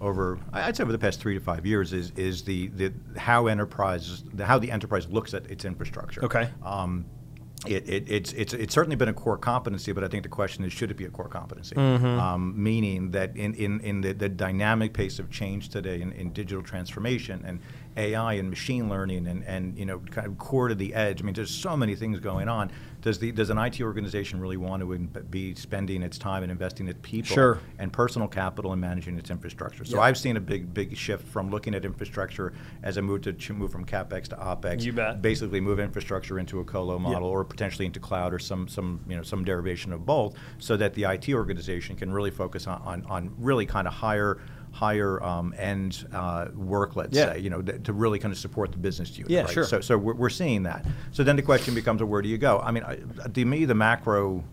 over, 0.00 0.38
I'd 0.52 0.76
say 0.76 0.82
over 0.84 0.92
the 0.92 0.98
past 0.98 1.20
three 1.20 1.34
to 1.34 1.40
five 1.40 1.66
years, 1.66 1.92
is 1.92 2.12
is 2.16 2.42
the, 2.42 2.68
the 2.68 2.92
how 3.16 3.46
enterprise, 3.46 4.24
the, 4.32 4.44
how 4.46 4.58
the 4.58 4.70
enterprise 4.70 5.06
looks 5.08 5.34
at 5.34 5.48
its 5.50 5.64
infrastructure. 5.64 6.24
Okay. 6.24 6.48
Um, 6.64 7.04
it, 7.70 7.88
it, 7.88 8.10
it's, 8.10 8.32
it's, 8.32 8.52
it's 8.54 8.74
certainly 8.74 8.96
been 8.96 9.08
a 9.08 9.14
core 9.14 9.38
competency, 9.38 9.92
but 9.92 10.04
I 10.04 10.08
think 10.08 10.22
the 10.22 10.28
question 10.28 10.64
is, 10.64 10.72
should 10.72 10.90
it 10.90 10.96
be 10.96 11.04
a 11.04 11.10
core 11.10 11.28
competency? 11.28 11.76
Mm-hmm. 11.76 12.06
Um, 12.06 12.62
meaning 12.62 13.10
that 13.12 13.36
in, 13.36 13.54
in, 13.54 13.80
in 13.80 14.00
the, 14.00 14.12
the 14.12 14.28
dynamic 14.28 14.92
pace 14.92 15.18
of 15.18 15.30
change 15.30 15.68
today 15.68 16.00
in, 16.00 16.12
in 16.12 16.32
digital 16.32 16.62
transformation 16.62 17.42
and 17.46 17.60
AI 17.96 18.34
and 18.34 18.48
machine 18.48 18.88
learning 18.88 19.26
and, 19.26 19.44
and 19.44 19.76
you 19.76 19.84
know 19.84 19.98
kind 20.10 20.26
of 20.26 20.38
core 20.38 20.68
to 20.68 20.74
the 20.74 20.94
edge. 20.94 21.20
I 21.20 21.24
mean, 21.24 21.34
there's 21.34 21.50
so 21.50 21.76
many 21.76 21.94
things 21.94 22.20
going 22.20 22.48
on. 22.48 22.70
Does 23.00 23.18
the 23.20 23.30
does 23.30 23.48
an 23.50 23.58
IT 23.58 23.80
organization 23.80 24.40
really 24.40 24.56
want 24.56 24.82
to 24.82 24.92
in- 24.92 25.06
be 25.30 25.54
spending 25.54 26.02
its 26.02 26.18
time 26.18 26.42
and 26.42 26.50
investing 26.50 26.88
its 26.88 26.98
people 27.02 27.32
Sure. 27.34 27.58
and 27.78 27.92
personal 27.92 28.26
capital 28.26 28.72
in 28.72 28.80
managing 28.80 29.16
its 29.18 29.30
infrastructure? 29.30 29.84
So 29.84 29.96
Yeah. 29.98 30.02
I've 30.02 30.18
seen 30.18 30.36
a 30.36 30.40
big 30.40 30.74
big 30.74 30.96
shift 30.96 31.26
from 31.28 31.50
looking 31.50 31.74
at 31.74 31.84
infrastructure 31.84 32.52
as 32.82 32.96
a 32.96 33.02
move 33.02 33.22
to 33.22 33.32
ch- 33.32 33.50
move 33.52 33.70
from 33.70 33.84
capex 33.84 34.24
to 34.28 34.36
opex. 34.36 34.82
You 34.82 34.92
bet. 34.92 35.22
Basically, 35.22 35.60
move 35.60 35.78
infrastructure 35.78 36.38
into 36.40 36.58
a 36.58 36.64
colo 36.64 36.98
model 36.98 37.28
or 37.28 37.44
potentially 37.44 37.86
into 37.86 38.00
cloud 38.00 38.34
or 38.34 38.38
some 38.40 38.66
some 38.66 39.00
you 39.08 39.16
know 39.16 39.22
some 39.22 39.44
derivation 39.44 39.92
of 39.92 40.04
both, 40.04 40.34
so 40.58 40.76
that 40.76 40.94
the 40.94 41.04
IT 41.04 41.32
organization 41.34 41.94
can 41.94 42.12
really 42.12 42.30
focus 42.32 42.66
on 42.66 42.82
on, 42.82 43.04
on 43.08 43.30
really 43.38 43.66
kind 43.66 43.86
of 43.86 43.94
higher 43.94 44.38
higher 44.72 45.22
um, 45.22 45.54
end 45.58 46.06
uh, 46.12 46.46
work, 46.54 46.96
let's 46.96 47.16
Yeah. 47.16 47.32
say, 47.32 47.40
you 47.40 47.50
know, 47.50 47.62
th- 47.62 47.82
to 47.84 47.92
really 47.92 48.18
kind 48.18 48.32
of 48.32 48.38
support 48.38 48.72
the 48.72 48.78
business 48.78 49.16
unit. 49.16 49.30
Yeah, 49.30 49.42
right? 49.42 49.50
sure. 49.50 49.64
So, 49.64 49.80
so 49.80 49.98
we're, 49.98 50.14
we're 50.14 50.30
seeing 50.30 50.62
that. 50.64 50.84
So 51.12 51.24
then 51.24 51.36
the 51.36 51.42
question 51.42 51.74
becomes, 51.74 52.00
well, 52.00 52.08
where 52.10 52.22
do 52.22 52.28
you 52.28 52.38
go? 52.38 52.60
I 52.60 52.70
mean, 52.70 52.84
I, 52.84 52.96
to 53.28 53.44
me, 53.44 53.64
the 53.64 53.74
macro, 53.74 54.44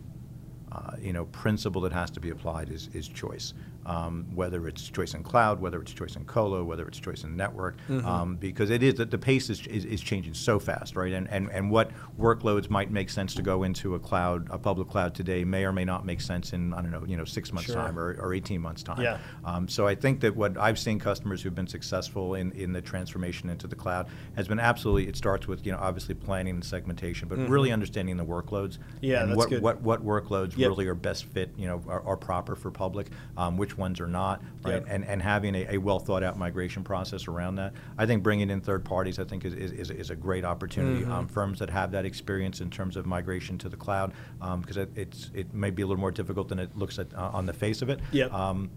uh, 0.71 0.91
you 0.99 1.13
know, 1.13 1.25
principle 1.25 1.81
that 1.81 1.91
has 1.93 2.09
to 2.11 2.19
be 2.19 2.29
applied 2.31 2.69
is, 2.69 2.89
is 2.93 3.07
choice. 3.07 3.53
Um, 3.85 4.25
whether 4.33 4.67
it's 4.67 4.89
choice 4.89 5.13
in 5.13 5.21
cloud, 5.21 5.61
whether 5.61 5.79
it's 5.79 5.93
choice 5.93 6.15
in 6.15 6.25
colo, 6.25 6.63
whether 6.63 6.87
it's 6.87 6.99
choice 6.99 7.23
in 7.23 7.35
network, 7.37 7.77
Mm-hmm. 7.87 8.07
um, 8.07 8.35
because 8.37 8.69
it 8.71 8.81
is 8.81 8.95
that 8.95 9.11
the 9.11 9.17
pace 9.17 9.49
is, 9.49 9.65
is, 9.67 9.85
is 9.85 10.01
changing 10.01 10.33
so 10.33 10.57
fast, 10.59 10.95
right? 10.95 11.13
And, 11.13 11.29
and 11.29 11.49
and 11.51 11.69
what 11.69 11.91
workloads 12.19 12.69
might 12.69 12.89
make 12.89 13.09
sense 13.09 13.33
to 13.35 13.41
go 13.41 13.63
into 13.63 13.93
a 13.95 13.99
cloud, 13.99 14.47
a 14.49 14.57
public 14.57 14.89
cloud 14.89 15.13
today, 15.13 15.43
may 15.43 15.65
or 15.65 15.71
may 15.71 15.85
not 15.85 16.05
make 16.05 16.21
sense 16.21 16.53
in 16.53 16.73
I 16.73 16.81
don't 16.81 16.91
know, 16.91 17.03
you 17.05 17.15
know, 17.17 17.25
six 17.25 17.51
months 17.53 17.67
Sure. 17.67 17.75
time 17.75 17.99
or, 17.99 18.15
or 18.19 18.33
eighteen 18.33 18.61
months 18.61 18.81
time. 18.83 19.01
Yeah. 19.01 19.17
Um, 19.43 19.67
so 19.67 19.85
I 19.87 19.95
think 19.95 20.19
that 20.21 20.35
what 20.35 20.57
I've 20.57 20.79
seen 20.79 20.99
customers 20.99 21.41
who've 21.41 21.53
been 21.55 21.67
successful 21.67 22.35
in, 22.35 22.51
in 22.53 22.73
the 22.73 22.81
transformation 22.81 23.49
into 23.49 23.67
the 23.67 23.75
cloud 23.75 24.07
has 24.35 24.47
been 24.47 24.59
absolutely. 24.59 25.07
It 25.07 25.15
starts 25.15 25.47
with 25.47 25.65
you 25.65 25.71
know 25.71 25.77
obviously 25.79 26.15
planning 26.15 26.55
and 26.55 26.63
segmentation, 26.65 27.27
but 27.27 27.37
really 27.49 27.71
understanding 27.71 28.17
the 28.17 28.25
workloads. 28.25 28.77
Mm-hmm. 28.77 28.97
Yeah, 29.01 29.21
and 29.21 29.29
that's 29.31 29.37
what, 29.37 29.49
good. 29.49 29.61
what 29.61 29.81
what 29.81 30.03
workloads 30.05 30.57
Yep. 30.57 30.69
really 30.69 30.87
are 30.87 30.95
best 30.95 31.25
fit. 31.25 31.51
You 31.57 31.67
know, 31.67 31.83
are, 31.87 32.01
are 32.01 32.17
proper 32.17 32.55
for 32.55 32.71
public. 32.71 33.07
Um, 33.37 33.57
which 33.75 33.79
ones 33.79 33.99
are 33.99 34.07
not. 34.07 34.41
Right. 34.63 34.75
Yep. 34.75 34.85
And 34.87 35.05
and 35.05 35.21
having 35.21 35.55
a, 35.55 35.75
a 35.75 35.77
well 35.77 35.99
thought 35.99 36.23
out 36.23 36.37
migration 36.37 36.83
process 36.83 37.27
around 37.27 37.55
that. 37.55 37.73
I 37.97 38.05
think 38.05 38.23
bringing 38.23 38.49
in 38.49 38.61
third 38.61 38.83
parties. 38.83 39.19
I 39.19 39.25
think 39.25 39.45
is 39.45 39.53
is, 39.53 39.91
is, 39.91 40.09
a 40.09 40.15
great 40.15 40.45
opportunity. 40.45 41.01
Mm-hmm. 41.01 41.11
Um, 41.11 41.27
firms 41.27 41.59
that 41.59 41.69
have 41.69 41.91
that 41.91 42.05
experience 42.05 42.61
in 42.61 42.69
terms 42.69 42.95
of 42.95 43.05
migration 43.05 43.57
to 43.59 43.69
the 43.69 43.77
cloud, 43.77 44.13
because 44.59 44.77
it, 44.77 44.89
it's 44.95 45.31
it 45.33 45.53
may 45.53 45.69
be 45.69 45.81
a 45.81 45.87
little 45.87 45.99
more 45.99 46.11
difficult 46.11 46.47
than 46.49 46.59
it 46.59 46.75
looks 46.75 46.99
at 46.99 47.13
uh, 47.13 47.31
on 47.33 47.45
the 47.45 47.53
face 47.53 47.81
of 47.81 47.89
it. 47.89 47.99
Yep. 48.11 48.33
Um, 48.33 48.69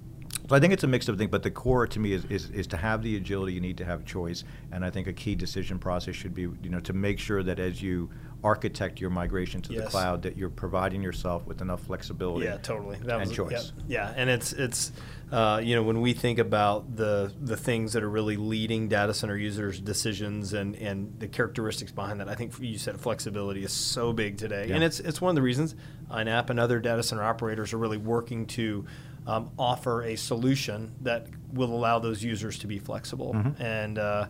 so 0.49 0.57
I 0.57 0.61
think 0.61 0.73
it's 0.73 0.85
a 0.85 0.88
mix 0.88 1.09
of 1.09 1.19
things, 1.19 1.31
but 1.31 1.43
the 1.43 1.50
core 1.50 1.87
to 1.87 2.00
me 2.00 2.12
is, 2.12 2.25
is, 2.26 2.50
is 2.50 2.67
to 2.69 2.76
have 2.76 3.02
the 3.02 3.17
agility. 3.17 3.52
You 3.52 3.61
need 3.61 3.76
to 3.78 3.85
have 3.85 4.05
choice, 4.05 4.45
and 4.73 4.85
I 4.85 4.90
think 4.90 5.07
a 5.07 5.12
key 5.12 5.35
decision 5.35 5.78
process 5.78 6.17
should 6.17 6.35
be, 6.35 6.43
you 6.43 6.71
know, 6.71 6.81
to 6.81 6.93
make 6.93 7.19
sure 7.19 7.43
that 7.43 7.59
as 7.59 7.83
you 7.83 8.09
architect 8.45 9.00
your 9.00 9.11
migration 9.11 9.61
to 9.61 9.73
the 9.73 9.83
cloud, 9.83 10.23
that 10.23 10.37
you're 10.37 10.49
providing 10.49 11.02
yourself 11.02 11.45
with 11.47 11.61
enough 11.61 11.83
flexibility. 11.83 12.47
Yeah, 12.47 12.57
totally. 12.59 12.97
That 12.99 13.21
and 13.21 13.28
was, 13.28 13.37
choice. 13.37 13.73
Yeah, 13.88 14.07
yeah, 14.09 14.14
and 14.17 14.31
it's 14.31 14.52
it's 14.52 14.93
uh, 15.33 15.61
you 15.62 15.75
know 15.75 15.83
when 15.83 16.00
we 16.00 16.12
think 16.12 16.38
about 16.38 16.97
the 16.97 17.33
the 17.40 17.57
things 17.57 17.93
that 17.93 18.02
are 18.02 18.09
really 18.09 18.37
leading 18.37 18.88
data 18.88 19.12
center 19.12 19.37
users' 19.37 19.81
decisions 19.81 20.52
and 20.52 20.76
and 20.76 21.19
the 21.19 21.28
characteristics 21.28 21.93
behind 21.93 22.21
that, 22.21 22.28
I 22.28 22.35
think 22.35 22.59
you 22.61 22.78
said 22.78 23.00
flexibility 23.00 23.64
is 23.64 23.73
so 23.73 24.12
big 24.12 24.38
today, 24.38 24.67
Yeah. 24.69 24.76
and 24.76 24.85
it's 24.85 25.00
it's 25.00 25.21
one 25.21 25.31
of 25.31 25.37
the 25.37 25.43
reasons 25.43 25.75
INAP 26.11 26.50
and 26.50 26.61
other 26.61 26.78
data 26.81 27.02
center 27.02 27.23
operators 27.25 27.73
are 27.73 27.78
really 27.78 27.99
working 27.99 28.47
to. 28.47 28.87
Um, 29.28 29.50
offer 29.58 30.02
a 30.02 30.16
solution 30.16 30.92
that 31.02 31.26
will 31.52 31.73
allow 31.75 31.99
those 31.99 32.25
users 32.25 32.58
to 32.58 32.66
be 32.66 32.78
flexible. 32.78 33.35
Mm-hmm. 33.35 33.62
And 33.62 33.99
uh, 33.99 34.26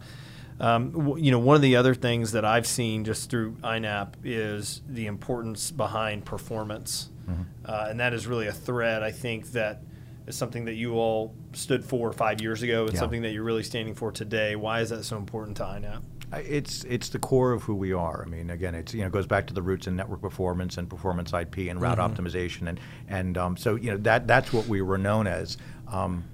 um, 0.60 0.90
w- 0.92 1.24
you 1.24 1.30
know, 1.30 1.38
one 1.38 1.56
of 1.56 1.62
the 1.62 1.76
other 1.76 1.94
things 1.94 2.32
that 2.32 2.44
I've 2.44 2.66
seen 2.66 3.04
just 3.04 3.30
through 3.30 3.52
INAP 3.62 4.14
is 4.24 4.82
the 4.88 5.06
importance 5.06 5.70
behind 5.70 6.24
performance, 6.24 7.10
Mm-hmm. 7.28 7.42
uh, 7.66 7.86
and 7.90 8.00
that 8.00 8.14
is 8.14 8.26
really 8.26 8.46
a 8.46 8.52
thread 8.52 9.02
I 9.02 9.10
think 9.12 9.52
that 9.52 9.82
is 10.26 10.34
something 10.34 10.64
that 10.64 10.74
you 10.76 10.94
all 10.94 11.34
stood 11.52 11.84
for 11.84 12.10
five 12.12 12.40
years 12.40 12.62
ago. 12.62 12.84
and 12.86 12.94
Yeah. 12.94 13.00
something 13.00 13.20
that 13.22 13.32
you're 13.32 13.44
really 13.44 13.62
standing 13.62 13.94
for 13.94 14.10
today. 14.10 14.56
Why 14.56 14.80
is 14.80 14.88
that 14.90 15.04
so 15.04 15.16
important 15.18 15.58
to 15.58 15.64
INAP? 15.64 16.02
It's 16.32 16.84
it's 16.84 17.08
the 17.08 17.18
core 17.18 17.52
of 17.52 17.62
who 17.62 17.74
we 17.74 17.92
are. 17.92 18.22
I 18.26 18.28
mean, 18.28 18.50
again, 18.50 18.74
it's 18.74 18.92
you 18.92 19.02
know 19.02 19.08
goes 19.08 19.26
back 19.26 19.46
to 19.46 19.54
the 19.54 19.62
roots 19.62 19.86
in 19.86 19.96
network 19.96 20.20
performance 20.20 20.76
and 20.76 20.88
performance 20.88 21.32
IP 21.32 21.58
and 21.70 21.80
route 21.80 21.98
optimization, 21.98 22.68
and 22.68 22.78
and 23.08 23.38
um, 23.38 23.56
so 23.56 23.76
you 23.76 23.90
know 23.90 23.96
that 23.98 24.26
that's 24.26 24.52
what 24.52 24.66
we 24.66 24.82
were 24.82 24.98
known 24.98 25.26
as, 25.26 25.56
um, 25.90 26.24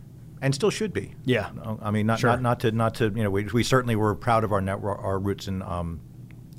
and 0.43 0.53
still 0.55 0.71
should 0.71 0.93
be. 0.93 1.15
Yeah. 1.25 1.51
I 1.81 1.93
mean, 1.93 2.07
not, 2.07 2.19
Sure. 2.19 2.31
not 2.31 2.43
not 2.43 2.61
to 2.61 2.73
not 2.73 2.95
to 2.97 3.05
you 3.15 3.23
know 3.23 3.31
we, 3.31 3.45
we 3.45 3.63
certainly 3.63 3.95
were 3.95 4.15
proud 4.17 4.43
of 4.43 4.53
our 4.53 4.61
network 4.61 4.99
our 5.03 5.19
roots 5.19 5.47
in 5.47 5.63
um, 5.63 6.01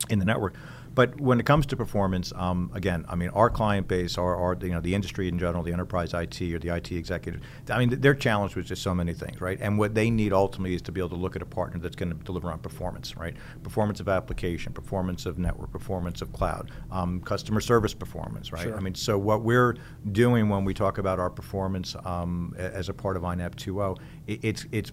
in 0.10 0.20
the 0.20 0.26
network. 0.26 0.56
But 0.96 1.20
when 1.20 1.40
it 1.42 1.46
comes 1.46 1.66
to 1.68 1.76
performance, 1.76 2.32
um, 2.36 2.72
again, 2.74 3.06
I 3.10 3.16
mean, 3.16 3.30
our 3.30 3.50
client 3.50 3.88
base, 3.90 4.18
our, 4.18 4.34
our 4.36 4.58
you 4.62 4.70
know 4.70 4.80
the 4.80 4.96
industry 4.96 5.28
in 5.28 5.38
general, 5.38 5.62
the 5.62 5.74
enterprise 5.74 6.14
IT 6.14 6.42
or 6.42 6.58
the 6.60 6.70
IT 6.74 6.92
executive, 6.94 7.42
I 7.70 7.78
mean, 7.80 8.00
their 8.00 8.16
challenge 8.16 8.56
was 8.56 8.66
just 8.66 8.82
so 8.82 8.96
many 8.96 9.14
things, 9.14 9.42
right? 9.42 9.58
And 9.62 9.78
what 9.78 9.94
they 9.94 10.10
need 10.10 10.32
ultimately 10.32 10.74
is 10.74 10.82
to 10.84 10.94
be 10.94 11.02
able 11.02 11.10
to 11.10 11.16
look 11.18 11.36
at 11.36 11.42
a 11.42 11.46
partner 11.46 11.80
that's 11.80 11.98
going 11.98 12.10
to 12.18 12.24
deliver 12.24 12.50
on 12.50 12.60
performance, 12.60 13.18
right? 13.18 13.36
Performance 13.62 14.00
of 14.00 14.08
application, 14.08 14.72
performance 14.72 15.26
of 15.26 15.38
network, 15.38 15.72
performance 15.72 16.22
of 16.22 16.32
cloud, 16.32 16.72
um, 16.92 17.20
customer 17.22 17.60
service 17.60 17.94
performance, 17.94 18.54
right? 18.54 18.64
Sure. 18.64 18.78
I 18.78 18.80
mean, 18.80 18.96
so 18.96 19.18
what 19.18 19.42
we're 19.44 19.76
doing 20.14 20.48
when 20.48 20.64
we 20.64 20.74
talk 20.74 20.98
about 20.98 21.20
our 21.20 21.30
performance 21.30 21.96
um, 22.06 22.56
as 22.58 22.88
a 22.88 22.94
part 22.94 23.18
of 23.18 23.24
INAP 23.24 23.56
2.0, 23.56 23.98
i- 24.30 24.40
it's 24.42 24.66
it's 24.72 24.92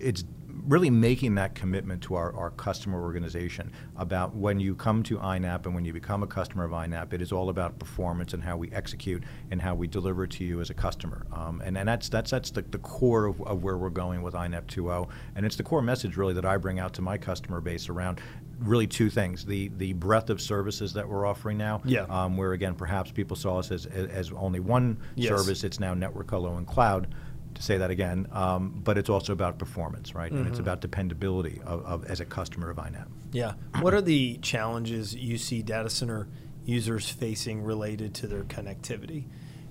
it's 0.00 0.24
really 0.66 0.90
making 0.90 1.36
that 1.36 1.54
commitment 1.54 2.02
to 2.02 2.14
our, 2.16 2.34
our 2.36 2.50
customer 2.50 3.00
organization 3.00 3.70
about 3.96 4.34
when 4.34 4.58
you 4.58 4.74
come 4.74 5.02
to 5.04 5.16
INAP 5.18 5.64
and 5.66 5.74
when 5.74 5.84
you 5.84 5.92
become 5.92 6.22
a 6.22 6.26
customer 6.26 6.64
of 6.64 6.72
INAP, 6.72 7.12
it 7.12 7.22
is 7.22 7.30
all 7.32 7.48
about 7.48 7.78
performance 7.78 8.34
and 8.34 8.42
how 8.42 8.56
we 8.56 8.70
execute 8.72 9.22
and 9.50 9.62
how 9.62 9.74
we 9.74 9.86
deliver 9.86 10.26
to 10.26 10.44
you 10.44 10.60
as 10.60 10.70
a 10.70 10.74
customer. 10.74 11.24
Um, 11.32 11.62
and, 11.64 11.78
and 11.78 11.88
that's 11.88 12.08
that's 12.08 12.30
that's 12.30 12.50
the, 12.50 12.62
the 12.62 12.78
core 12.78 13.26
of, 13.26 13.40
of 13.42 13.62
where 13.62 13.76
we're 13.78 13.90
going 13.90 14.22
with 14.22 14.34
INAP 14.34 14.66
2.0. 14.66 15.08
And 15.36 15.46
it's 15.46 15.56
the 15.56 15.62
core 15.62 15.82
message 15.82 16.16
really 16.16 16.34
that 16.34 16.44
I 16.44 16.56
bring 16.56 16.78
out 16.80 16.92
to 16.94 17.02
my 17.02 17.16
customer 17.16 17.60
base 17.60 17.88
around 17.88 18.20
really 18.58 18.86
two 18.86 19.08
things. 19.10 19.44
The 19.44 19.70
the 19.76 19.92
breadth 19.92 20.30
of 20.30 20.40
services 20.40 20.92
that 20.94 21.08
we're 21.08 21.26
offering 21.26 21.58
now, 21.58 21.80
Yeah. 21.84 22.06
um, 22.08 22.36
where 22.36 22.52
again 22.52 22.74
perhaps 22.74 23.12
people 23.12 23.36
saw 23.36 23.58
us 23.58 23.70
as, 23.70 23.86
as, 23.86 24.08
as 24.08 24.32
only 24.32 24.60
one 24.60 24.98
Yes. 25.14 25.28
service, 25.28 25.62
it's 25.62 25.78
now 25.78 25.94
network, 25.94 26.26
colo, 26.26 26.56
and 26.56 26.66
cloud 26.66 27.08
to 27.56 27.62
say 27.62 27.78
that 27.78 27.90
again, 27.90 28.26
um, 28.32 28.80
but 28.84 28.96
it's 28.98 29.10
also 29.10 29.32
about 29.32 29.58
performance, 29.58 30.14
right? 30.14 30.30
And 30.30 30.40
Mm-hmm. 30.40 30.50
it's 30.50 30.58
about 30.60 30.80
dependability 30.80 31.60
of, 31.66 31.84
of 31.84 32.04
as 32.06 32.20
a 32.20 32.24
customer 32.24 32.70
of 32.70 32.76
INAP. 32.76 33.06
Yeah. 33.32 33.54
What 33.80 33.92
are 33.94 34.00
the 34.02 34.38
challenges 34.38 35.14
you 35.14 35.36
see 35.38 35.62
data 35.62 35.90
center 35.90 36.28
users 36.64 37.08
facing 37.08 37.62
related 37.62 38.14
to 38.14 38.26
their 38.26 38.42
connectivity 38.44 39.24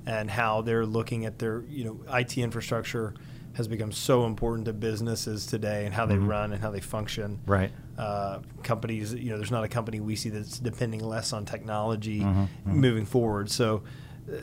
and 0.06 0.30
how 0.30 0.62
they're 0.62 0.86
looking 0.86 1.25
at 1.25 1.39
their, 1.39 1.63
you 1.68 1.84
know, 1.86 2.00
IT 2.13 2.38
infrastructure 2.38 3.13
has 3.54 3.68
become 3.68 3.92
so 3.92 4.25
important 4.25 4.65
to 4.65 4.74
businesses 4.74 5.46
today 5.46 5.86
and 5.86 5.94
how 5.94 6.06
they 6.06 6.18
run 6.18 6.51
and 6.51 6.62
how 6.62 6.72
they 6.72 6.82
function. 6.82 7.38
Mm-hmm. 7.38 7.51
Right. 7.51 7.72
Uh, 7.98 8.39
companies, 8.63 9.13
you 9.13 9.30
know, 9.30 9.38
there's 9.38 9.51
not 9.51 9.63
a 9.63 9.70
company 9.70 10.00
we 10.01 10.15
see 10.18 10.30
that's 10.30 10.60
depending 10.60 11.00
less 11.01 11.32
on 11.34 11.46
technology 11.46 12.20
Mm-hmm. 12.20 12.48
moving 12.82 13.06
forward. 13.06 13.50
So, 13.50 13.84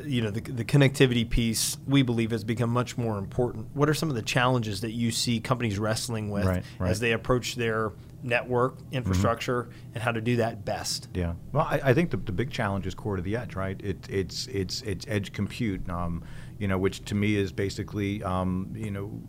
you 0.05 0.23
know, 0.23 0.31
the, 0.31 0.41
the 0.41 0.65
connectivity 0.65 1.29
piece 1.29 1.77
we 1.87 2.03
believe 2.03 2.31
has 2.31 2.45
become 2.45 2.71
much 2.71 2.97
more 2.97 3.19
important. 3.19 3.67
What 3.75 3.89
are 3.89 3.95
some 3.95 4.09
of 4.09 4.15
the 4.15 4.23
challenges 4.23 4.81
that 4.83 4.93
you 4.93 5.11
see 5.11 5.41
companies 5.41 5.79
wrestling 5.79 6.31
with 6.31 6.45
Right, 6.45 6.63
right. 6.79 6.91
as 6.91 7.01
they 7.01 7.13
approach 7.13 7.57
their 7.57 7.93
network 8.23 8.79
infrastructure 8.93 9.69
and 9.95 10.03
how 10.03 10.13
to 10.13 10.21
do 10.21 10.37
that 10.37 10.65
best? 10.65 11.09
Yeah. 11.15 11.35
Well, 11.53 11.67
I, 11.69 11.81
I 11.83 11.95
think 11.95 12.11
the, 12.11 12.17
the 12.17 12.33
big 12.33 12.51
challenge 12.51 12.87
is 12.87 12.95
core 12.95 13.17
to 13.17 13.23
the 13.23 13.37
edge, 13.37 13.57
right? 13.57 13.81
It, 13.83 14.07
it's 14.09 14.47
it's 14.47 14.83
it's 14.83 15.05
edge 15.09 15.33
compute, 15.33 15.89
um, 15.91 16.23
you 16.59 16.69
know, 16.69 16.79
which 16.79 17.05
to 17.07 17.17
me 17.17 17.35
is 17.35 17.51
basically, 17.51 18.23
um, 18.23 18.73
you 18.77 18.93
know, 18.93 19.21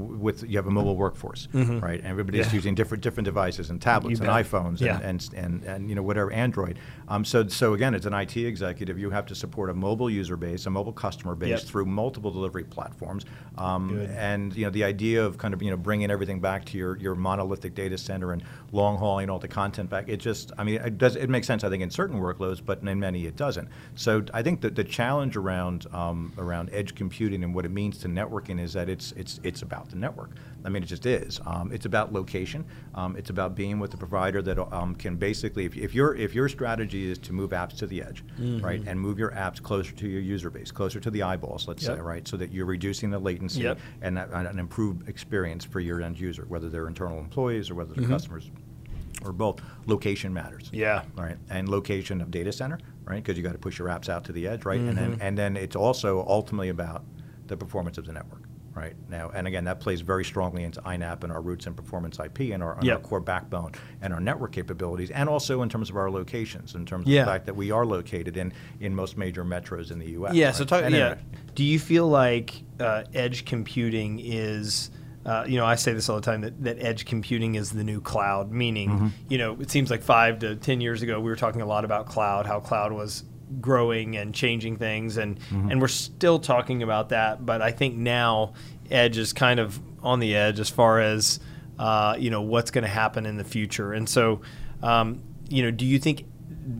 with 0.00 0.42
you 0.42 0.56
have 0.56 0.66
a 0.66 0.70
mobile 0.70 0.96
workforce, 0.96 1.48
right? 1.52 1.98
And 2.00 2.06
everybody's 2.06 2.46
Yeah. 2.48 2.52
using 2.54 2.74
different 2.74 3.02
different 3.02 3.24
devices 3.26 3.70
and 3.70 3.80
tablets 3.80 4.20
and 4.20 4.28
iPhones 4.28 4.80
Yeah. 4.80 4.96
and, 4.96 5.04
and 5.04 5.30
and 5.34 5.64
and 5.64 5.88
you 5.88 5.94
know 5.94 6.02
whatever 6.02 6.32
Android. 6.32 6.78
Um, 7.08 7.24
so 7.24 7.46
so 7.48 7.74
again, 7.74 7.94
as 7.94 8.06
an 8.06 8.14
IT 8.14 8.36
executive, 8.36 8.98
you 8.98 9.10
have 9.10 9.26
to 9.26 9.34
support 9.34 9.70
a 9.70 9.74
mobile 9.74 10.08
user 10.10 10.36
base, 10.36 10.66
a 10.66 10.70
mobile 10.70 10.92
customer 10.92 11.34
base 11.34 11.48
Yep. 11.50 11.60
through 11.62 11.84
multiple 11.86 12.30
delivery 12.30 12.64
platforms, 12.64 13.24
um, 13.58 14.00
and 14.16 14.54
you 14.56 14.64
know 14.64 14.70
the 14.70 14.84
idea 14.84 15.24
of 15.24 15.38
kind 15.38 15.52
of 15.54 15.62
you 15.62 15.70
know 15.70 15.76
bringing 15.76 16.10
everything 16.10 16.40
back 16.40 16.64
to 16.66 16.78
your, 16.78 16.96
your 16.98 17.14
monolithic 17.14 17.74
data 17.74 17.98
center 17.98 18.32
and 18.32 18.42
long 18.72 18.96
hauling 18.96 19.28
all 19.28 19.38
the 19.38 19.48
content 19.48 19.90
back. 19.90 20.08
It 20.08 20.18
just 20.18 20.52
I 20.58 20.64
mean 20.64 20.76
it 20.76 20.98
does 20.98 21.16
it 21.16 21.28
makes 21.28 21.46
sense 21.46 21.64
I 21.64 21.68
think 21.68 21.82
in 21.82 21.90
certain 21.90 22.18
workloads, 22.20 22.60
but 22.64 22.82
in 22.82 23.00
many 23.00 23.26
it 23.26 23.36
doesn't. 23.36 23.68
So 23.96 24.24
I 24.32 24.42
think 24.42 24.60
that 24.62 24.74
the 24.76 24.84
challenge 24.84 25.36
around 25.36 25.86
um, 25.92 26.32
around 26.38 26.70
edge 26.72 26.94
computing 26.94 27.42
and 27.44 27.54
what 27.54 27.64
it 27.64 27.70
means 27.70 27.98
to 27.98 28.08
networking 28.08 28.60
is 28.60 28.72
that 28.74 28.88
it's 28.88 29.12
it's 29.12 29.40
it's 29.42 29.62
about 29.62 29.89
the 29.90 29.96
network. 29.96 30.30
I 30.64 30.68
mean 30.68 30.82
it 30.82 30.86
just 30.86 31.06
is. 31.06 31.40
Um, 31.46 31.72
it's 31.72 31.86
about 31.86 32.12
location. 32.12 32.64
Um, 32.94 33.16
it's 33.16 33.30
about 33.30 33.54
being 33.54 33.78
with 33.78 33.90
the 33.90 33.96
provider 33.96 34.40
that 34.42 34.58
um, 34.74 34.94
can 34.94 35.16
basically 35.16 35.64
if, 35.64 35.76
if 35.76 35.94
your 35.94 36.14
if 36.14 36.34
your 36.34 36.48
strategy 36.48 37.10
is 37.10 37.18
to 37.18 37.32
move 37.32 37.50
apps 37.50 37.76
to 37.78 37.86
the 37.86 38.02
edge, 38.02 38.22
right, 38.38 38.82
and 38.86 38.98
move 39.00 39.18
your 39.18 39.30
apps 39.32 39.62
closer 39.62 39.92
to 39.92 40.08
your 40.08 40.20
user 40.20 40.50
base, 40.50 40.70
closer 40.70 41.00
to 41.00 41.10
the 41.10 41.22
eyeballs, 41.22 41.66
let's 41.68 41.82
Yep. 41.82 41.96
say, 41.96 42.00
right, 42.02 42.26
so 42.28 42.36
that 42.36 42.52
you're 42.52 42.66
reducing 42.66 43.10
the 43.10 43.18
latency 43.18 43.62
Yep. 43.62 43.78
and 44.02 44.16
that, 44.16 44.30
an 44.32 44.58
improved 44.58 45.08
experience 45.08 45.64
for 45.64 45.80
your 45.80 46.00
end 46.02 46.18
user, 46.20 46.44
whether 46.48 46.68
they're 46.68 46.88
internal 46.88 47.18
employees 47.18 47.70
or 47.70 47.74
whether 47.74 47.90
Mm-hmm. 47.92 48.00
they're 48.02 48.10
customers 48.10 48.50
or 49.24 49.32
both. 49.32 49.60
Location 49.86 50.32
matters. 50.32 50.70
Yeah. 50.72 51.02
Right. 51.16 51.36
And 51.50 51.68
location 51.68 52.20
of 52.20 52.30
data 52.30 52.52
center, 52.52 52.78
right? 53.04 53.16
Because 53.22 53.36
you 53.36 53.42
got 53.42 53.52
to 53.52 53.58
push 53.58 53.78
your 53.78 53.88
apps 53.88 54.08
out 54.08 54.24
to 54.24 54.32
the 54.32 54.46
edge, 54.46 54.64
right? 54.64 54.80
And 54.80 54.96
Mm-hmm. 54.96 55.10
then 55.12 55.18
and 55.20 55.38
then 55.38 55.56
it's 55.56 55.76
also 55.76 56.24
ultimately 56.26 56.68
about 56.68 57.04
the 57.46 57.56
performance 57.56 57.98
of 57.98 58.06
the 58.06 58.12
network. 58.12 58.39
Right 58.72 58.94
now, 59.08 59.30
and 59.34 59.48
again, 59.48 59.64
that 59.64 59.80
plays 59.80 60.00
very 60.00 60.24
strongly 60.24 60.62
into 60.62 60.80
INAP 60.82 61.24
and 61.24 61.32
our 61.32 61.40
roots 61.42 61.66
in 61.66 61.74
performance 61.74 62.20
IP 62.20 62.52
and 62.52 62.62
our, 62.62 62.78
and 62.78 62.88
our 62.88 62.98
core 63.00 63.18
backbone 63.20 63.72
and 64.00 64.14
our 64.14 64.20
network 64.20 64.52
capabilities, 64.52 65.10
and 65.10 65.28
also 65.28 65.62
in 65.62 65.68
terms 65.68 65.90
of 65.90 65.96
our 65.96 66.08
locations, 66.10 66.76
in 66.76 66.86
terms 66.86 67.06
Yeah. 67.08 67.22
of 67.22 67.26
the 67.26 67.32
fact 67.32 67.46
that 67.46 67.56
we 67.56 67.72
are 67.72 67.84
located 67.84 68.36
in, 68.36 68.52
in 68.78 68.94
most 68.94 69.16
major 69.16 69.44
metros 69.44 69.90
in 69.90 69.98
the 69.98 70.10
U.S. 70.12 70.34
Yeah. 70.34 70.46
right? 70.46 70.54
So 70.54 70.64
talk. 70.64 70.84
And 70.84 70.94
Yeah. 70.94 71.16
Do 71.56 71.64
you 71.64 71.80
feel 71.80 72.06
like 72.08 72.62
uh, 72.78 73.02
edge 73.12 73.44
computing 73.44 74.20
is? 74.22 74.90
Uh, 75.26 75.44
you 75.46 75.58
know, 75.58 75.66
I 75.66 75.74
say 75.74 75.92
this 75.92 76.08
all 76.08 76.16
the 76.16 76.22
time 76.22 76.40
that, 76.42 76.62
that 76.64 76.78
edge 76.80 77.04
computing 77.04 77.56
is 77.56 77.72
the 77.72 77.84
new 77.84 78.00
cloud. 78.00 78.50
Meaning, 78.52 78.88
Mm-hmm. 78.90 79.06
you 79.28 79.36
know, 79.38 79.56
it 79.60 79.70
seems 79.70 79.90
like 79.90 80.02
five 80.02 80.38
to 80.38 80.54
ten 80.56 80.80
years 80.80 81.02
ago 81.02 81.18
we 81.20 81.28
were 81.28 81.36
talking 81.36 81.60
a 81.60 81.66
lot 81.66 81.84
about 81.84 82.06
cloud, 82.06 82.46
how 82.46 82.60
cloud 82.60 82.92
was 82.92 83.24
growing 83.60 84.16
and 84.16 84.34
changing 84.34 84.76
things, 84.76 85.16
and 85.16 85.38
Mm-hmm. 85.40 85.70
and 85.70 85.80
we're 85.80 85.88
still 85.88 86.38
talking 86.38 86.82
about 86.82 87.08
that. 87.10 87.44
But 87.44 87.62
I 87.62 87.70
think 87.72 87.96
now 87.96 88.52
edge 88.90 89.18
is 89.18 89.32
kind 89.32 89.60
of 89.60 89.80
on 90.02 90.20
the 90.20 90.34
edge 90.36 90.60
as 90.60 90.68
far 90.68 91.00
as 91.00 91.40
uh, 91.78 92.14
you 92.18 92.30
know 92.30 92.42
what's 92.42 92.70
going 92.70 92.84
to 92.84 92.90
happen 92.90 93.26
in 93.26 93.36
the 93.36 93.44
future. 93.44 93.92
And 93.92 94.08
so, 94.08 94.40
um, 94.82 95.22
you 95.48 95.62
know, 95.62 95.70
do 95.70 95.84
you 95.86 95.98
think 95.98 96.24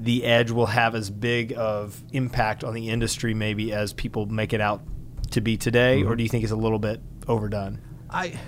the 0.03 0.25
edge 0.25 0.51
will 0.51 0.67
have 0.67 0.95
as 0.95 1.11
big 1.11 1.55
of 1.57 2.03
impact 2.13 2.63
on 2.65 2.75
the 2.75 2.91
industry 2.91 3.33
maybe 3.35 3.73
as 3.73 3.93
people 3.93 4.27
make 4.27 4.53
it 4.53 4.61
out 4.61 4.83
to 5.31 5.41
be 5.41 5.57
today, 5.57 6.01
Mm-hmm. 6.01 6.11
or 6.13 6.17
do 6.17 6.23
you 6.23 6.29
think 6.29 6.43
it's 6.45 6.53
a 6.53 6.57
little 6.57 6.79
bit 6.79 7.01
overdone? 7.29 7.81
I 8.11 8.39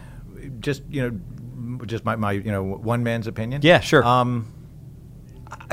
just 0.61 0.83
you 0.91 1.03
know 1.03 1.87
just 1.87 2.05
my, 2.05 2.17
my 2.17 2.33
you 2.33 2.51
know 2.53 2.63
one 2.63 3.03
man's 3.03 3.27
opinion. 3.27 3.63
Yeah, 3.65 3.81
sure. 3.81 4.05
Um, 4.05 4.53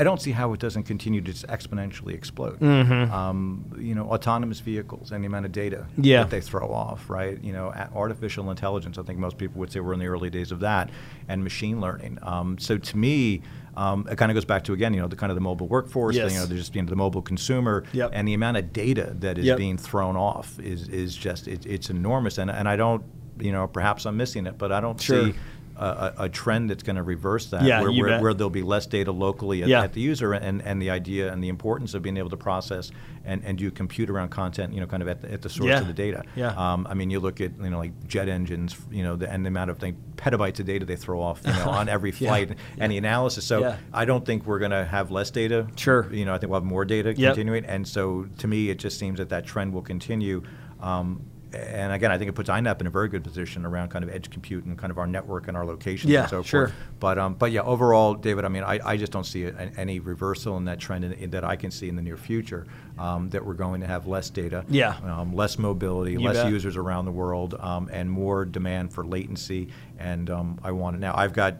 I 0.00 0.02
don't 0.02 0.20
see 0.20 0.30
how 0.30 0.54
it 0.54 0.60
doesn't 0.60 0.84
continue 0.84 1.20
to 1.20 1.30
just 1.30 1.46
exponentially 1.48 2.14
explode. 2.14 2.58
Mm-hmm. 2.58 3.12
Um, 3.12 3.70
you 3.78 3.94
know, 3.94 4.04
autonomous 4.10 4.60
vehicles 4.60 5.12
and 5.12 5.22
the 5.22 5.26
amount 5.26 5.44
of 5.44 5.52
data 5.52 5.86
Yeah. 5.98 6.20
that 6.22 6.30
they 6.30 6.40
throw 6.40 6.72
off, 6.72 7.10
right? 7.10 7.38
You 7.44 7.52
know, 7.52 7.66
artificial 7.94 8.50
intelligence. 8.50 8.96
I 8.96 9.02
think 9.02 9.18
most 9.18 9.36
people 9.36 9.58
would 9.60 9.70
say 9.70 9.80
we're 9.80 9.92
in 9.92 10.00
the 10.00 10.06
early 10.06 10.30
days 10.30 10.52
of 10.52 10.60
that, 10.60 10.88
and 11.28 11.44
machine 11.44 11.80
learning. 11.80 12.18
Um, 12.22 12.58
so 12.58 12.78
to 12.78 12.96
me. 12.96 13.42
Um, 13.76 14.04
it 14.10 14.16
kind 14.18 14.32
of 14.32 14.34
goes 14.34 14.44
back 14.44 14.64
to 14.64 14.72
again, 14.72 14.92
you 14.94 15.00
know, 15.00 15.06
the 15.06 15.14
kind 15.14 15.30
of 15.30 15.36
the 15.36 15.40
mobile 15.40 15.68
workforce, 15.68 16.16
Yes. 16.16 16.32
you 16.32 16.38
know, 16.40 16.44
there's 16.44 16.62
just 16.62 16.74
you 16.74 16.82
know, 16.82 16.88
the 16.90 16.96
mobile 16.96 17.22
consumer, 17.22 17.84
Yep. 17.92 18.10
and 18.12 18.26
the 18.26 18.34
amount 18.34 18.56
of 18.56 18.72
data 18.72 19.14
that 19.20 19.38
is 19.38 19.44
Yep. 19.44 19.56
being 19.58 19.76
thrown 19.78 20.16
off 20.16 20.58
is 20.58 20.88
is 20.88 21.14
just 21.14 21.46
it, 21.46 21.64
it's 21.66 21.88
enormous, 21.88 22.36
and 22.38 22.50
and 22.50 22.68
I 22.68 22.74
don't, 22.74 23.04
you 23.38 23.52
know, 23.52 23.68
perhaps 23.68 24.06
I'm 24.06 24.16
missing 24.16 24.46
it, 24.48 24.58
but 24.58 24.72
I 24.72 24.80
don't 24.80 25.00
Sure. 25.00 25.26
see 25.26 25.34
a, 25.76 25.84
a, 25.84 26.14
a 26.24 26.28
trend 26.28 26.70
that's 26.70 26.82
going 26.82 26.96
to 26.96 27.02
reverse 27.02 27.46
that, 27.46 27.62
Yeah, 27.62 27.80
where, 27.82 27.92
where, 27.92 28.20
where 28.20 28.34
there'll 28.34 28.50
be 28.50 28.62
less 28.62 28.86
data 28.86 29.12
locally 29.12 29.62
at, 29.62 29.68
Yeah. 29.68 29.82
at 29.82 29.92
the 29.92 30.00
user, 30.00 30.32
and, 30.32 30.62
and 30.62 30.80
the 30.80 30.90
idea 30.90 31.32
and 31.32 31.42
the 31.42 31.48
importance 31.48 31.94
of 31.94 32.02
being 32.02 32.16
able 32.16 32.30
to 32.30 32.36
process 32.36 32.90
and, 33.24 33.42
and 33.44 33.58
do 33.58 33.70
compute 33.70 34.10
around 34.10 34.30
content, 34.30 34.72
you 34.74 34.80
know, 34.80 34.86
kind 34.86 35.02
of 35.02 35.08
at 35.08 35.22
the, 35.22 35.32
at 35.32 35.42
the 35.42 35.48
source 35.48 35.68
Yeah. 35.68 35.80
of 35.80 35.86
the 35.86 35.92
data. 35.92 36.22
Yeah. 36.36 36.48
Um, 36.54 36.86
I 36.88 36.94
mean, 36.94 37.10
you 37.10 37.20
look 37.20 37.40
at 37.40 37.52
you 37.62 37.70
know 37.70 37.78
like 37.78 37.92
jet 38.08 38.28
engines, 38.28 38.76
you 38.90 39.02
know, 39.02 39.16
the, 39.16 39.30
and 39.30 39.44
the 39.44 39.48
amount 39.48 39.70
of 39.70 39.78
thing, 39.78 39.96
petabytes 40.16 40.58
of 40.60 40.66
data 40.66 40.84
they 40.84 40.96
throw 40.96 41.20
off, 41.20 41.40
you 41.46 41.52
know, 41.52 41.70
on 41.70 41.88
every 41.96 42.12
flight, 42.12 42.56
and 42.78 42.90
the 42.92 42.98
analysis. 42.98 43.44
So. 43.44 43.76
I 43.92 44.04
don't 44.04 44.24
think 44.24 44.46
we're 44.46 44.58
going 44.58 44.70
to 44.70 44.84
have 44.84 45.10
less 45.10 45.30
data. 45.30 45.66
Sure. 45.76 46.12
You 46.12 46.24
know, 46.24 46.34
I 46.34 46.38
think 46.38 46.50
we'll 46.50 46.60
have 46.60 46.66
more 46.68 46.84
data 46.84 47.14
Yep. 47.14 47.34
continuing, 47.34 47.64
and 47.64 47.86
so 47.86 48.26
to 48.38 48.46
me, 48.48 48.70
it 48.70 48.78
just 48.78 48.98
seems 48.98 49.18
that 49.18 49.28
that 49.30 49.44
trend 49.46 49.72
will 49.74 49.82
continue. 49.82 50.42
Um, 50.80 51.22
and 51.52 51.92
again, 51.92 52.10
I 52.12 52.18
think 52.18 52.28
it 52.28 52.34
puts 52.34 52.48
INAP 52.48 52.80
in 52.80 52.86
a 52.86 52.90
very 52.90 53.08
good 53.08 53.24
position 53.24 53.66
around 53.66 53.90
kind 53.90 54.04
of 54.04 54.10
edge 54.10 54.30
compute 54.30 54.64
and 54.64 54.78
kind 54.78 54.90
of 54.90 54.98
our 54.98 55.06
network 55.06 55.48
and 55.48 55.56
our 55.56 55.64
locations 55.66 56.12
Yeah, 56.12 56.22
and 56.22 56.30
so 56.30 56.42
sure. 56.42 56.68
forth. 56.68 56.78
But 57.00 57.18
um, 57.18 57.34
but 57.34 57.50
yeah, 57.52 57.62
overall, 57.62 58.14
David, 58.14 58.44
I 58.44 58.48
mean, 58.48 58.62
I, 58.62 58.78
I 58.84 58.96
just 58.96 59.10
don't 59.12 59.24
see 59.26 59.44
a, 59.44 59.52
any 59.76 59.98
reversal 60.00 60.56
in 60.56 60.64
that 60.66 60.78
trend 60.78 61.04
in, 61.04 61.12
in 61.12 61.30
that 61.30 61.44
I 61.44 61.56
can 61.56 61.70
see 61.70 61.88
in 61.88 61.96
the 61.96 62.02
near 62.02 62.16
future. 62.16 62.66
Um, 62.98 63.30
that 63.30 63.44
we're 63.46 63.54
going 63.54 63.80
to 63.80 63.86
have 63.86 64.06
less 64.06 64.28
data, 64.28 64.62
Yeah. 64.68 64.94
um, 65.04 65.32
less 65.34 65.58
mobility, 65.58 66.12
You 66.12 66.20
less 66.20 66.36
bet. 66.36 66.52
users 66.52 66.76
around 66.76 67.06
the 67.06 67.10
world, 67.12 67.54
um, 67.58 67.88
and 67.90 68.10
more 68.10 68.44
demand 68.44 68.92
for 68.92 69.06
latency. 69.06 69.68
And 69.98 70.28
um, 70.28 70.60
I 70.62 70.72
want 70.72 70.96
it 70.96 70.98
now. 70.98 71.14
I've 71.16 71.32
got. 71.32 71.56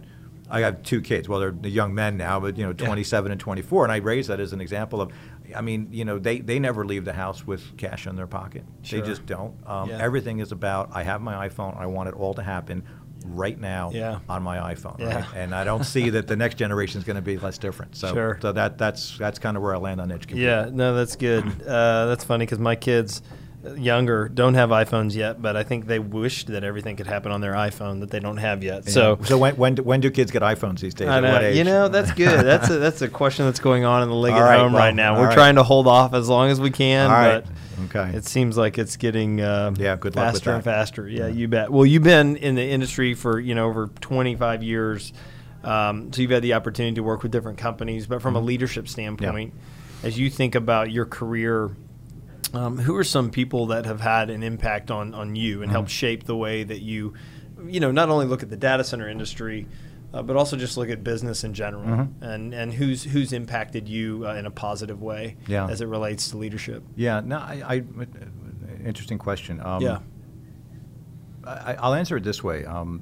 I 0.53 0.61
have 0.63 0.83
two 0.83 1.01
kids. 1.01 1.29
Well, 1.29 1.39
they're 1.39 1.55
young 1.63 1.95
men 1.95 2.17
now, 2.17 2.41
but 2.41 2.59
you 2.59 2.67
know, 2.67 2.73
27 2.73 3.31
and 3.31 3.41
24. 3.41 3.85
And 3.85 3.93
I 3.93 3.99
raise 3.99 4.27
that 4.27 4.41
as 4.41 4.53
an 4.53 4.61
example 4.61 5.01
of, 5.01 5.13
I 5.55 5.61
mean, 5.61 5.89
you 5.91 6.05
know, 6.05 6.19
they, 6.19 6.41
they 6.41 6.59
never 6.59 6.85
leave 6.85 7.05
the 7.05 7.13
house 7.13 7.47
with 7.47 7.77
cash 7.77 8.07
in 8.07 8.17
their 8.17 8.27
pocket. 8.27 8.65
Sure. 8.83 9.01
They 9.01 9.07
just 9.07 9.27
don't. 9.27 9.55
Um, 9.67 9.89
Yeah. 9.91 9.99
Everything 10.01 10.39
is 10.41 10.53
about. 10.53 10.91
I 10.93 11.03
have 11.03 11.21
my 11.21 11.49
iPhone. 11.49 11.77
I 11.79 11.87
want 11.87 12.09
it 12.09 12.15
all 12.15 12.35
to 12.35 12.43
happen 12.43 12.83
right 13.27 13.59
now 13.61 13.91
Yeah. 13.93 14.21
on 14.29 14.43
my 14.43 14.75
iPhone. 14.75 14.99
Yeah. 14.99 15.17
Right? 15.17 15.25
And 15.37 15.55
I 15.55 15.65
don't 15.65 15.85
see 15.85 16.11
that 16.11 16.27
the 16.27 16.37
next 16.37 16.57
generation 16.57 16.99
is 16.99 17.05
going 17.05 17.17
to 17.17 17.23
be 17.23 17.37
less 17.37 17.59
different. 17.59 17.95
So, 17.97 18.13
Sure. 18.15 18.39
so 18.41 18.53
that 18.53 18.79
that's 18.79 19.19
that's 19.19 19.39
kind 19.39 19.57
of 19.57 19.63
where 19.63 19.75
I 19.75 19.79
land 19.79 20.01
on 20.01 20.11
edge 20.11 20.27
computing. 20.27 20.45
Yeah, 20.49 20.71
no, 20.73 20.95
that's 20.95 21.17
good. 21.17 21.45
Uh, 21.71 22.07
that's 22.07 22.25
funny 22.25 22.47
because 22.47 22.59
my 22.59 22.75
kids, 22.77 23.23
younger, 23.77 24.29
don't 24.29 24.55
have 24.55 24.71
iPhones 24.71 25.15
yet, 25.15 25.41
but 25.43 25.57
I 25.57 25.63
think 25.63 25.87
they 25.87 25.99
wish 25.99 26.45
that 26.47 26.65
everything 26.65 26.97
could 26.97 27.07
happen 27.07 27.31
on 27.31 27.41
their 27.41 27.53
iPhone 27.53 28.01
that 28.01 28.11
they 28.11 28.21
don't 28.21 28.39
have 28.39 28.63
yet. 28.63 28.89
So, 28.89 29.19
so 29.25 29.37
when, 29.37 29.57
when 29.57 29.75
do- 29.75 29.83
when 29.83 30.01
do 30.01 30.11
kids 30.11 30.31
get 30.31 30.43
iPhones 30.43 30.81
these 30.81 30.95
days? 30.95 31.09
Know, 31.09 31.21
what 31.21 31.43
age? 31.43 31.57
you 31.57 31.65
know, 31.65 31.89
that's 31.89 32.13
good. 32.13 32.45
That's 32.51 32.71
a, 32.71 32.79
that's 32.79 33.03
a 33.03 33.09
question 33.09 33.45
that's 33.45 33.61
going 33.61 33.85
on 33.85 34.03
in 34.03 34.09
the 34.09 34.15
league 34.15 34.33
All 34.33 34.41
at 34.41 34.45
right, 34.45 34.61
home 34.61 34.73
well, 34.73 34.83
right 34.83 34.95
now. 34.95 35.19
We're 35.19 35.27
right. 35.27 35.35
trying 35.35 35.55
to 35.57 35.63
hold 35.63 35.87
off 35.87 36.15
as 36.15 36.29
long 36.29 36.51
as 36.51 36.61
we 36.61 36.71
can, 36.71 37.11
All 37.11 37.17
right. 37.17 37.45
but 37.45 37.95
Okay. 37.97 38.17
it 38.17 38.25
seems 38.27 38.57
like 38.57 38.79
it's 38.79 38.97
getting 38.97 39.41
uh, 39.41 39.73
Yeah, 39.79 39.97
good 39.97 40.17
luck 40.17 40.33
faster 40.33 40.53
and 40.53 40.65
faster. 40.65 41.09
Yeah, 41.09 41.29
you 41.29 41.49
bet. 41.49 41.71
Well, 41.71 41.87
you've 41.87 42.03
been 42.03 42.37
in 42.37 42.55
the 42.55 42.65
industry 42.67 43.15
for 43.15 43.39
you 43.39 43.55
know 43.55 43.67
over 43.67 43.89
25 44.01 44.63
years, 44.63 45.13
um, 45.65 46.13
so 46.13 46.23
you've 46.23 46.31
had 46.31 46.43
the 46.43 46.55
opportunity 46.55 46.95
to 46.97 47.03
work 47.03 47.23
with 47.23 47.33
different 47.33 47.59
companies. 47.59 48.07
But 48.07 48.21
from 48.23 48.37
a 48.37 48.41
leadership 48.41 48.89
standpoint, 48.89 49.55
as 50.03 50.19
you 50.19 50.31
think 50.31 50.55
about 50.55 50.91
your 50.91 51.05
career, 51.07 51.71
um, 52.55 52.79
who 52.79 52.97
are 52.97 53.05
some 53.05 53.31
people 53.31 53.67
that 53.67 53.87
have 53.87 54.01
had 54.01 54.31
an 54.31 54.43
impact 54.43 54.91
on 54.91 55.15
on 55.15 55.37
you 55.37 55.63
and 55.63 55.71
helped 55.71 55.91
shape 55.91 56.25
the 56.25 56.37
way 56.37 56.65
that 56.65 56.81
you, 56.81 57.15
you 57.67 57.81
know, 57.81 57.91
not 57.91 58.09
only 58.09 58.27
look 58.27 58.43
at 58.43 58.51
the 58.51 58.57
data 58.57 58.85
center 58.85 59.09
industry. 59.09 59.67
Uh, 60.13 60.21
but 60.23 60.35
also 60.35 60.57
just 60.57 60.77
look 60.77 60.91
at 60.91 61.05
business 61.05 61.45
in 61.45 61.55
general, 61.55 61.85
Mm-hmm. 61.85 62.25
and 62.25 62.53
and 62.53 62.75
who's 62.75 63.05
who's 63.05 63.33
impacted 63.33 63.89
you 63.89 64.27
uh, 64.27 64.35
in 64.35 64.45
a 64.45 64.51
positive 64.51 65.01
way 65.01 65.37
Yeah. 65.47 65.69
as 65.69 65.81
it 65.83 65.87
relates 65.87 66.31
to 66.31 66.37
leadership. 66.37 66.83
Yeah, 66.97 67.21
no, 67.25 67.37
I, 67.37 67.63
I 68.01 68.07
interesting 68.85 69.19
question. 69.19 69.61
Um, 69.65 69.81
Yeah. 69.83 69.99
I, 71.45 71.75
I'll 71.79 71.95
answer 71.95 72.17
it 72.17 72.25
this 72.25 72.43
way. 72.43 72.65
Um, 72.65 73.01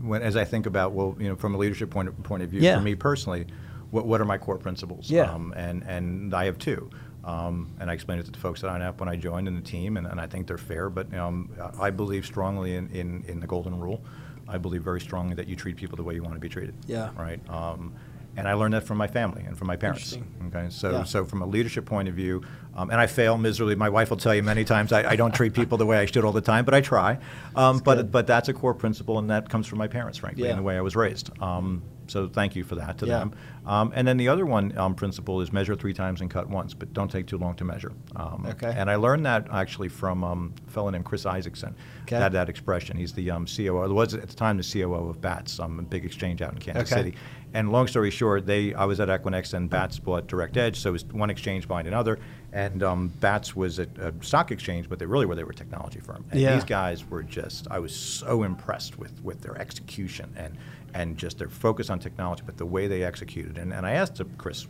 when, 0.00 0.22
as 0.22 0.36
I 0.36 0.44
think 0.44 0.66
about, 0.66 0.92
well, 0.92 1.16
you 1.18 1.28
know, 1.28 1.34
from 1.36 1.54
a 1.54 1.58
leadership 1.58 1.90
point 1.90 2.08
of, 2.08 2.22
point 2.22 2.42
of 2.44 2.48
view, 2.50 2.60
Yeah. 2.60 2.76
for 2.76 2.82
me 2.82 2.94
personally, 2.94 3.46
what, 3.90 4.06
what 4.06 4.20
are 4.20 4.24
my 4.24 4.38
core 4.38 4.58
principles? 4.58 5.10
Yeah. 5.10 5.30
Um, 5.32 5.52
and, 5.56 5.82
and 5.82 6.32
I 6.32 6.44
have 6.46 6.58
two. 6.58 6.90
Um, 7.26 7.72
and 7.80 7.90
I 7.90 7.94
explained 7.94 8.20
it 8.20 8.24
to 8.26 8.30
the 8.30 8.38
folks 8.38 8.62
at 8.62 8.70
INAP 8.70 8.98
when 9.00 9.08
I 9.08 9.16
joined 9.16 9.48
in 9.48 9.56
the 9.56 9.60
team, 9.60 9.96
and, 9.96 10.06
and 10.06 10.20
I 10.20 10.26
think 10.28 10.46
they're 10.46 10.56
fair. 10.58 10.88
But 10.88 11.12
um, 11.14 11.50
I 11.80 11.90
believe 11.90 12.24
strongly 12.24 12.76
in, 12.76 12.88
in, 12.90 13.24
in 13.26 13.40
the 13.40 13.46
golden 13.48 13.78
rule. 13.80 14.02
I 14.48 14.58
believe 14.58 14.82
very 14.84 15.00
strongly 15.00 15.34
that 15.34 15.48
you 15.48 15.56
treat 15.56 15.76
people 15.76 15.96
the 15.96 16.04
way 16.04 16.14
you 16.14 16.22
want 16.22 16.34
to 16.34 16.40
be 16.40 16.48
treated. 16.48 16.74
Yeah. 16.86 17.10
Right. 17.18 17.40
Um, 17.50 17.94
and 18.36 18.46
I 18.46 18.52
learned 18.52 18.74
that 18.74 18.84
from 18.84 18.98
my 18.98 19.06
family 19.08 19.42
and 19.42 19.56
from 19.58 19.66
my 19.66 19.76
parents. 19.76 20.16
Okay. 20.48 20.66
So 20.68 20.90
Yeah. 20.90 21.04
so 21.04 21.24
from 21.24 21.40
a 21.42 21.46
leadership 21.46 21.84
point 21.86 22.06
of 22.06 22.14
view, 22.14 22.42
um, 22.76 22.90
and 22.90 23.00
I 23.00 23.06
fail 23.06 23.38
miserably. 23.38 23.74
My 23.74 23.88
wife 23.88 24.10
will 24.10 24.18
tell 24.18 24.34
you 24.34 24.42
many 24.42 24.62
times 24.62 24.92
I, 24.92 25.10
I 25.12 25.16
don't 25.16 25.34
treat 25.34 25.54
people 25.54 25.78
the 25.78 25.86
way 25.86 25.96
I 25.98 26.04
should 26.06 26.22
all 26.24 26.32
the 26.32 26.40
time, 26.42 26.64
but 26.66 26.74
I 26.74 26.80
try. 26.82 27.18
Um, 27.56 27.78
but 27.78 27.94
good. 27.96 28.12
but 28.12 28.26
that's 28.26 28.48
a 28.48 28.52
core 28.52 28.74
principle, 28.74 29.18
and 29.18 29.30
that 29.30 29.48
comes 29.48 29.66
from 29.66 29.78
my 29.78 29.88
parents, 29.88 30.18
frankly, 30.18 30.44
Yeah. 30.44 30.50
and 30.50 30.58
the 30.58 30.62
way 30.62 30.76
I 30.76 30.82
was 30.82 30.94
raised. 30.94 31.30
Um, 31.42 31.82
so 32.08 32.28
thank 32.28 32.54
you 32.56 32.64
for 32.64 32.74
that 32.76 32.98
to 32.98 33.06
Yeah. 33.06 33.18
them. 33.20 33.32
Um, 33.66 33.92
and 33.94 34.06
then 34.06 34.16
the 34.16 34.28
other 34.28 34.46
one 34.46 34.76
um, 34.78 34.94
principle 34.94 35.40
is 35.40 35.52
measure 35.52 35.74
three 35.74 35.92
times 35.92 36.20
and 36.20 36.30
cut 36.30 36.48
once, 36.48 36.72
but 36.74 36.92
don't 36.92 37.10
take 37.10 37.26
too 37.26 37.36
long 37.38 37.54
to 37.56 37.64
measure. 37.64 37.92
Um, 38.14 38.46
Okay. 38.48 38.72
And 38.76 38.88
I 38.90 38.94
learned 38.96 39.26
that 39.26 39.48
actually 39.52 39.88
from 39.88 40.22
um, 40.22 40.54
a 40.66 40.70
fellow 40.70 40.88
named 40.90 41.04
Chris 41.04 41.26
Isaacson. 41.26 41.74
Okay. 42.02 42.16
Had 42.16 42.32
that 42.32 42.48
expression. 42.48 42.96
He's 42.96 43.12
the 43.12 43.30
um, 43.30 43.46
COO. 43.46 43.92
Was 43.92 44.14
at 44.14 44.28
the 44.28 44.36
time 44.36 44.56
the 44.56 44.62
COO 44.62 45.08
of 45.08 45.20
Bats, 45.20 45.58
um, 45.58 45.78
a 45.78 45.82
big 45.82 46.04
exchange 46.04 46.42
out 46.42 46.52
in 46.52 46.58
Kansas 46.58 46.92
Okay. 46.92 47.02
City. 47.02 47.16
And 47.56 47.72
long 47.72 47.86
story 47.86 48.10
short, 48.10 48.44
they 48.44 48.74
I 48.74 48.84
was 48.84 49.00
at 49.00 49.08
Equinix 49.08 49.54
and 49.54 49.70
Bats 49.70 49.98
bought 49.98 50.26
Direct 50.26 50.58
Edge, 50.58 50.78
so 50.78 50.90
it 50.90 50.92
was 50.92 51.04
one 51.06 51.30
exchange 51.30 51.66
buying 51.66 51.86
another. 51.86 52.18
And 52.52 52.82
um, 52.82 53.08
Bats 53.20 53.56
was 53.56 53.78
a, 53.78 53.86
a 53.98 54.12
stock 54.22 54.50
exchange, 54.52 54.90
but 54.90 54.98
they 54.98 55.06
really 55.06 55.24
were 55.24 55.34
they 55.34 55.42
were 55.44 55.52
a 55.52 55.54
technology 55.54 56.00
firm. 56.00 56.22
And 56.30 56.38
Yeah. 56.38 56.54
these 56.54 56.64
guys 56.64 57.08
were 57.08 57.22
just 57.22 57.66
I 57.70 57.78
was 57.78 57.96
so 57.96 58.42
impressed 58.42 58.98
with 58.98 59.14
with 59.24 59.40
their 59.40 59.56
execution 59.56 60.34
and 60.36 60.58
and 60.92 61.16
just 61.16 61.38
their 61.38 61.48
focus 61.48 61.88
on 61.88 61.98
technology, 61.98 62.42
but 62.44 62.58
the 62.58 62.66
way 62.66 62.88
they 62.88 63.02
executed. 63.04 63.56
And, 63.56 63.72
and 63.72 63.86
I 63.86 63.92
asked 63.92 64.20
Chris, 64.36 64.66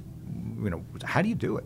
you 0.62 0.70
know, 0.70 0.85
how 1.03 1.22
do 1.22 1.29
you 1.29 1.35
do 1.35 1.57
it? 1.57 1.64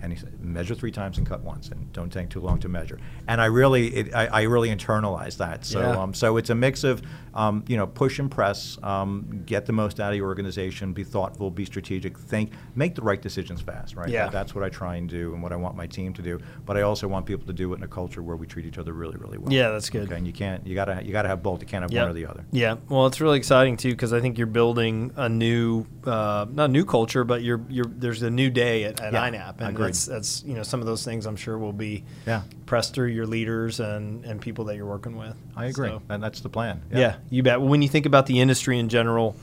And 0.00 0.12
he 0.12 0.18
said, 0.18 0.38
measure 0.40 0.76
three 0.76 0.92
times 0.92 1.18
and 1.18 1.26
cut 1.26 1.40
once, 1.40 1.70
and 1.70 1.92
don't 1.92 2.12
take 2.12 2.28
too 2.28 2.40
long 2.40 2.60
to 2.60 2.68
measure. 2.68 2.98
And 3.26 3.40
I 3.40 3.46
really, 3.46 3.88
it, 3.88 4.14
I, 4.14 4.26
I 4.28 4.42
really 4.42 4.68
internalized 4.68 5.38
that. 5.38 5.64
So, 5.64 5.80
Yeah. 5.80 6.00
um, 6.02 6.14
so 6.14 6.36
it's 6.36 6.50
a 6.50 6.54
mix 6.54 6.84
of, 6.84 7.02
um, 7.34 7.64
you 7.68 7.76
know, 7.76 7.86
push 7.86 8.18
and 8.18 8.30
press, 8.30 8.78
um, 8.82 9.42
get 9.46 9.66
the 9.66 9.72
most 9.72 10.00
out 10.00 10.10
of 10.12 10.16
your 10.16 10.26
organization, 10.26 10.92
be 10.92 11.04
thoughtful, 11.04 11.50
be 11.50 11.64
strategic, 11.64 12.18
think, 12.18 12.52
make 12.74 12.94
the 12.94 13.02
right 13.02 13.20
decisions 13.20 13.60
fast. 13.60 13.96
Right. 13.96 14.08
Yeah. 14.08 14.28
That's 14.28 14.54
what 14.54 14.64
I 14.64 14.68
try 14.68 14.96
and 14.96 15.08
do, 15.08 15.32
and 15.34 15.42
what 15.42 15.52
I 15.52 15.56
want 15.56 15.76
my 15.76 15.86
team 15.86 16.12
to 16.14 16.22
do. 16.22 16.40
But 16.66 16.76
I 16.76 16.82
also 16.82 17.08
want 17.08 17.26
people 17.26 17.46
to 17.46 17.52
do 17.52 17.72
it 17.72 17.76
in 17.76 17.82
a 17.82 17.88
culture 17.88 18.22
where 18.22 18.36
we 18.36 18.46
treat 18.46 18.66
each 18.66 18.78
other 18.78 18.92
really, 18.92 19.16
really 19.16 19.38
well. 19.38 19.52
Yeah, 19.52 19.70
that's 19.70 19.90
good. 19.90 20.04
Okay, 20.08 20.16
and 20.16 20.26
you 20.26 20.32
can't, 20.32 20.66
you 20.66 20.74
gotta, 20.74 21.02
you 21.04 21.12
gotta 21.12 21.28
have 21.28 21.42
both. 21.42 21.60
You 21.60 21.66
can't 21.66 21.82
have 21.82 21.92
Yep. 21.92 22.02
one 22.02 22.10
or 22.10 22.14
the 22.14 22.26
other. 22.26 22.44
Yeah, 22.52 22.76
well, 22.88 23.06
it's 23.06 23.20
really 23.20 23.38
exciting 23.38 23.76
too 23.76 23.90
because 23.90 24.12
I 24.12 24.20
think 24.20 24.38
you're 24.38 24.46
building 24.46 25.12
a 25.16 25.28
new, 25.28 25.86
uh, 26.04 26.46
not 26.50 26.70
new 26.70 26.84
culture, 26.84 27.24
but 27.24 27.42
you're, 27.42 27.60
you're 27.68 27.84
there's 27.86 28.22
a 28.22 28.30
new 28.30 28.50
day 28.50 28.84
at, 28.84 29.00
at 29.00 29.12
Yeah, 29.12 29.28
INAP, 29.30 29.58
and 29.60 29.68
agreed. 29.70 29.88
that's 29.88 30.06
that's 30.06 30.42
you 30.44 30.54
know 30.54 30.62
some 30.62 30.80
of 30.80 30.86
those 30.86 31.04
things 31.04 31.26
I'm 31.26 31.36
sure 31.36 31.58
will 31.58 31.72
be 31.72 32.04
Yeah. 32.26 32.42
pressed 32.66 32.94
through 32.94 33.08
your 33.08 33.26
leaders 33.26 33.80
and 33.80 34.24
and 34.24 34.40
people 34.40 34.64
that 34.66 34.76
you're 34.76 34.86
working 34.86 35.16
with. 35.16 35.34
I 35.56 35.66
agree, 35.66 35.88
So, 35.88 36.02
and 36.08 36.22
that's 36.22 36.40
the 36.40 36.48
plan. 36.48 36.82
yeah. 36.90 37.16
You 37.30 37.42
bet. 37.42 37.60
When 37.60 37.82
you 37.82 37.88
think 37.88 38.06
about 38.06 38.26
the 38.26 38.40
industry 38.40 38.78
in 38.78 38.88
general, 38.88 39.36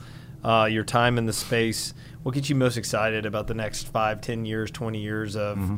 uh, 0.44 0.68
your 0.70 0.84
time 0.84 1.18
in 1.18 1.26
the 1.26 1.32
space, 1.32 1.94
what 2.22 2.34
gets 2.34 2.48
you 2.50 2.56
most 2.56 2.76
excited 2.76 3.26
about 3.26 3.46
the 3.46 3.54
next 3.54 3.88
five, 3.88 4.20
ten 4.20 4.44
years, 4.44 4.70
twenty 4.70 5.00
years 5.00 5.36
of 5.36 5.58
Mm-hmm. 5.58 5.76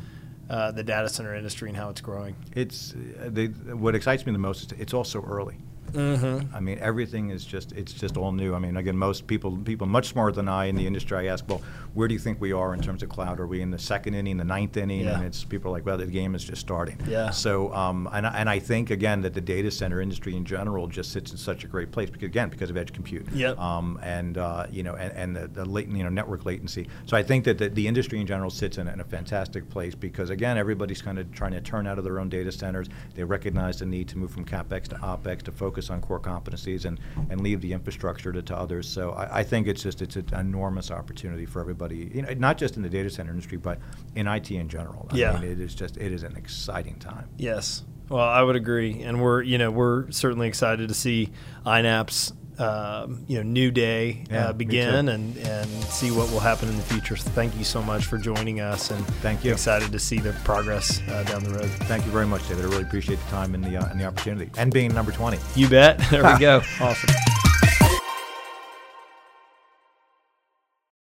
uh, 0.50 0.72
the 0.72 0.82
data 0.82 1.08
center 1.08 1.34
industry 1.34 1.68
and 1.68 1.76
how 1.76 1.90
it's 1.90 2.00
growing? 2.00 2.34
It's 2.54 2.94
uh, 2.94 3.28
the, 3.30 3.48
what 3.76 3.94
excites 3.94 4.24
me 4.26 4.32
the 4.32 4.38
most 4.38 4.72
is 4.72 4.80
it's 4.80 4.94
also 4.94 5.22
early. 5.22 5.56
Mm-hmm. 5.92 6.55
I 6.55 6.61
mean, 6.61 6.79
everything 6.81 7.31
is 7.31 7.44
just 7.44 7.72
it's 7.72 7.92
just 7.92 8.16
all 8.16 8.33
new. 8.33 8.55
I 8.55 8.59
mean, 8.59 8.77
again, 8.77 8.96
most 8.96 9.27
people 9.27 9.57
people 9.57 9.87
much 9.87 10.09
smarter 10.09 10.33
than 10.35 10.48
I 10.48 10.66
in 10.66 10.77
the 10.77 10.87
industry. 10.87 11.16
I 11.29 11.33
ask, 11.33 11.44
well, 11.48 11.62
where 11.94 12.09
do 12.09 12.14
you 12.14 12.20
think 12.20 12.40
we 12.40 12.53
are 12.53 12.74
in 12.74 12.81
terms 12.81 13.03
of 13.03 13.09
cloud? 13.09 13.40
Are 13.40 13.46
we 13.46 13.61
in 13.61 13.70
the 13.70 13.79
second 13.79 14.14
inning, 14.14 14.37
the 14.37 14.44
ninth 14.44 14.77
inning? 14.77 15.01
Yeah. 15.01 15.16
And 15.16 15.24
it's 15.24 15.44
people 15.44 15.70
are 15.70 15.74
like, 15.74 15.87
well, 15.87 15.98
the 15.98 16.07
game 16.07 16.35
is 16.35 16.44
just 16.44 16.61
starting. 16.61 16.98
Yeah. 17.09 17.31
So, 17.31 17.72
um, 17.74 18.09
and 18.12 18.27
I- 18.27 18.38
and 18.38 18.48
I 18.48 18.59
think 18.59 18.90
again 18.90 19.22
that 19.22 19.35
the 19.35 19.40
data 19.40 19.70
center 19.70 20.01
industry 20.01 20.37
in 20.37 20.44
general 20.44 20.87
just 20.87 21.11
sits 21.12 21.33
in 21.33 21.38
such 21.38 21.64
a 21.64 21.66
great 21.66 21.90
place 21.90 22.09
because 22.11 22.27
again 22.27 22.48
because 22.51 22.70
of 22.70 22.77
edge 22.77 22.92
compute. 22.92 23.27
Yep. 23.33 23.59
Um, 23.59 23.98
and 24.03 24.38
uh, 24.38 24.66
you 24.70 24.83
know, 24.83 24.94
and, 24.94 25.12
and 25.12 25.37
the, 25.37 25.48
the 25.48 25.64
latent, 25.64 25.96
you 25.96 26.05
know, 26.05 26.11
network 26.11 26.44
latency. 26.44 26.88
So 27.07 27.16
I 27.16 27.22
think 27.22 27.44
that 27.44 27.59
the, 27.59 27.68
the 27.68 27.87
industry 27.88 28.20
in 28.20 28.27
general 28.27 28.51
sits 28.51 28.79
in, 28.79 28.88
in 28.88 29.01
a 29.01 29.05
fantastic 29.05 29.68
place 29.70 29.94
because 29.94 30.31
again, 30.31 30.57
everybody's 30.59 31.03
kind 31.03 31.18
of 31.18 31.31
trying 31.33 31.53
to 31.53 31.61
turn 31.61 31.87
out 31.87 31.98
of 31.98 32.05
their 32.05 32.20
own 32.20 32.29
data 32.29 32.53
centers. 32.53 32.88
They 33.14 33.24
recognize 33.24 33.79
the 33.79 33.87
need 33.87 34.09
to 34.09 34.18
move 34.18 34.31
from 34.31 34.44
capex 34.44 34.88
to 34.88 34.96
opex 34.96 35.42
to 35.42 35.53
focus 35.53 35.77
on 35.90 36.00
core 36.00 36.18
competencies 36.20 36.84
and, 36.84 36.98
and 37.30 37.40
leave 37.40 37.60
the 37.60 37.72
infrastructure 37.72 38.32
to, 38.32 38.42
to 38.42 38.56
others. 38.56 38.88
So 38.88 39.12
I, 39.12 39.38
I 39.38 39.42
think 39.44 39.66
it's 39.68 39.82
just 39.82 40.02
it's 40.02 40.16
an 40.16 40.26
enormous 40.34 40.90
opportunity 40.90 41.46
for 41.46 41.60
everybody. 41.60 42.10
You 42.14 42.22
know, 42.22 42.34
not 42.34 42.58
just 42.58 42.76
in 42.76 42.82
the 42.82 42.88
data 42.90 43.08
center 43.10 43.30
industry, 43.30 43.58
but 43.58 43.78
in 44.14 44.26
IT 44.26 44.50
in 44.50 44.68
general. 44.68 45.08
I 45.10 45.16
Yeah. 45.16 45.38
mean, 45.38 45.50
it 45.50 45.60
is 45.60 45.74
just 45.74 45.96
it 45.96 46.12
is 46.12 46.22
an 46.24 46.36
exciting 46.36 46.96
time. 46.98 47.28
Yes. 47.38 47.84
Well, 48.08 48.24
I 48.26 48.42
would 48.42 48.56
agree, 48.56 49.02
and 49.02 49.20
we're 49.22 49.42
you 49.42 49.58
know 49.58 49.70
we're 49.70 50.10
certainly 50.10 50.48
excited 50.48 50.88
to 50.88 50.94
see 50.94 51.30
INAP's 51.66 52.32
um, 52.59 53.25
you 53.29 53.37
know 53.37 53.42
new 53.42 53.71
day 53.71 54.25
Yeah, 54.31 54.49
uh, 54.49 54.53
begin 54.53 55.09
and 55.09 55.37
and 55.38 55.68
see 55.85 56.11
what 56.11 56.31
will 56.31 56.40
happen 56.40 56.68
in 56.68 56.77
the 56.77 56.83
future. 56.83 57.16
So 57.16 57.31
thank 57.31 57.57
you 57.57 57.64
so 57.64 57.83
much 57.83 58.05
for 58.07 58.18
joining 58.18 58.61
us, 58.61 58.90
and 58.90 59.05
Thank 59.23 59.44
you. 59.44 59.53
Excited 59.53 59.92
to 59.92 59.99
see 59.99 60.18
the 60.18 60.33
progress 60.44 61.01
uh, 61.09 61.23
down 61.25 61.42
the 61.44 61.51
road. 61.51 61.71
Thank 61.88 62.05
you 62.05 62.12
very 62.12 62.27
much, 62.27 62.49
David. 62.49 62.64
I 62.64 62.68
really 62.68 62.83
appreciate 62.83 63.18
the 63.25 63.31
time 63.31 63.55
and 63.55 63.64
the 63.64 63.77
uh, 63.77 63.88
and 63.90 64.01
the 64.01 64.05
opportunity 64.05 64.51
and 64.59 64.73
being 64.73 64.92
number 64.94 65.12
20. 65.12 65.38
You 65.55 65.68
bet. 65.68 65.99
There 66.11 66.25
we 66.25 66.38
go. 66.38 66.62
Awesome. 66.81 67.38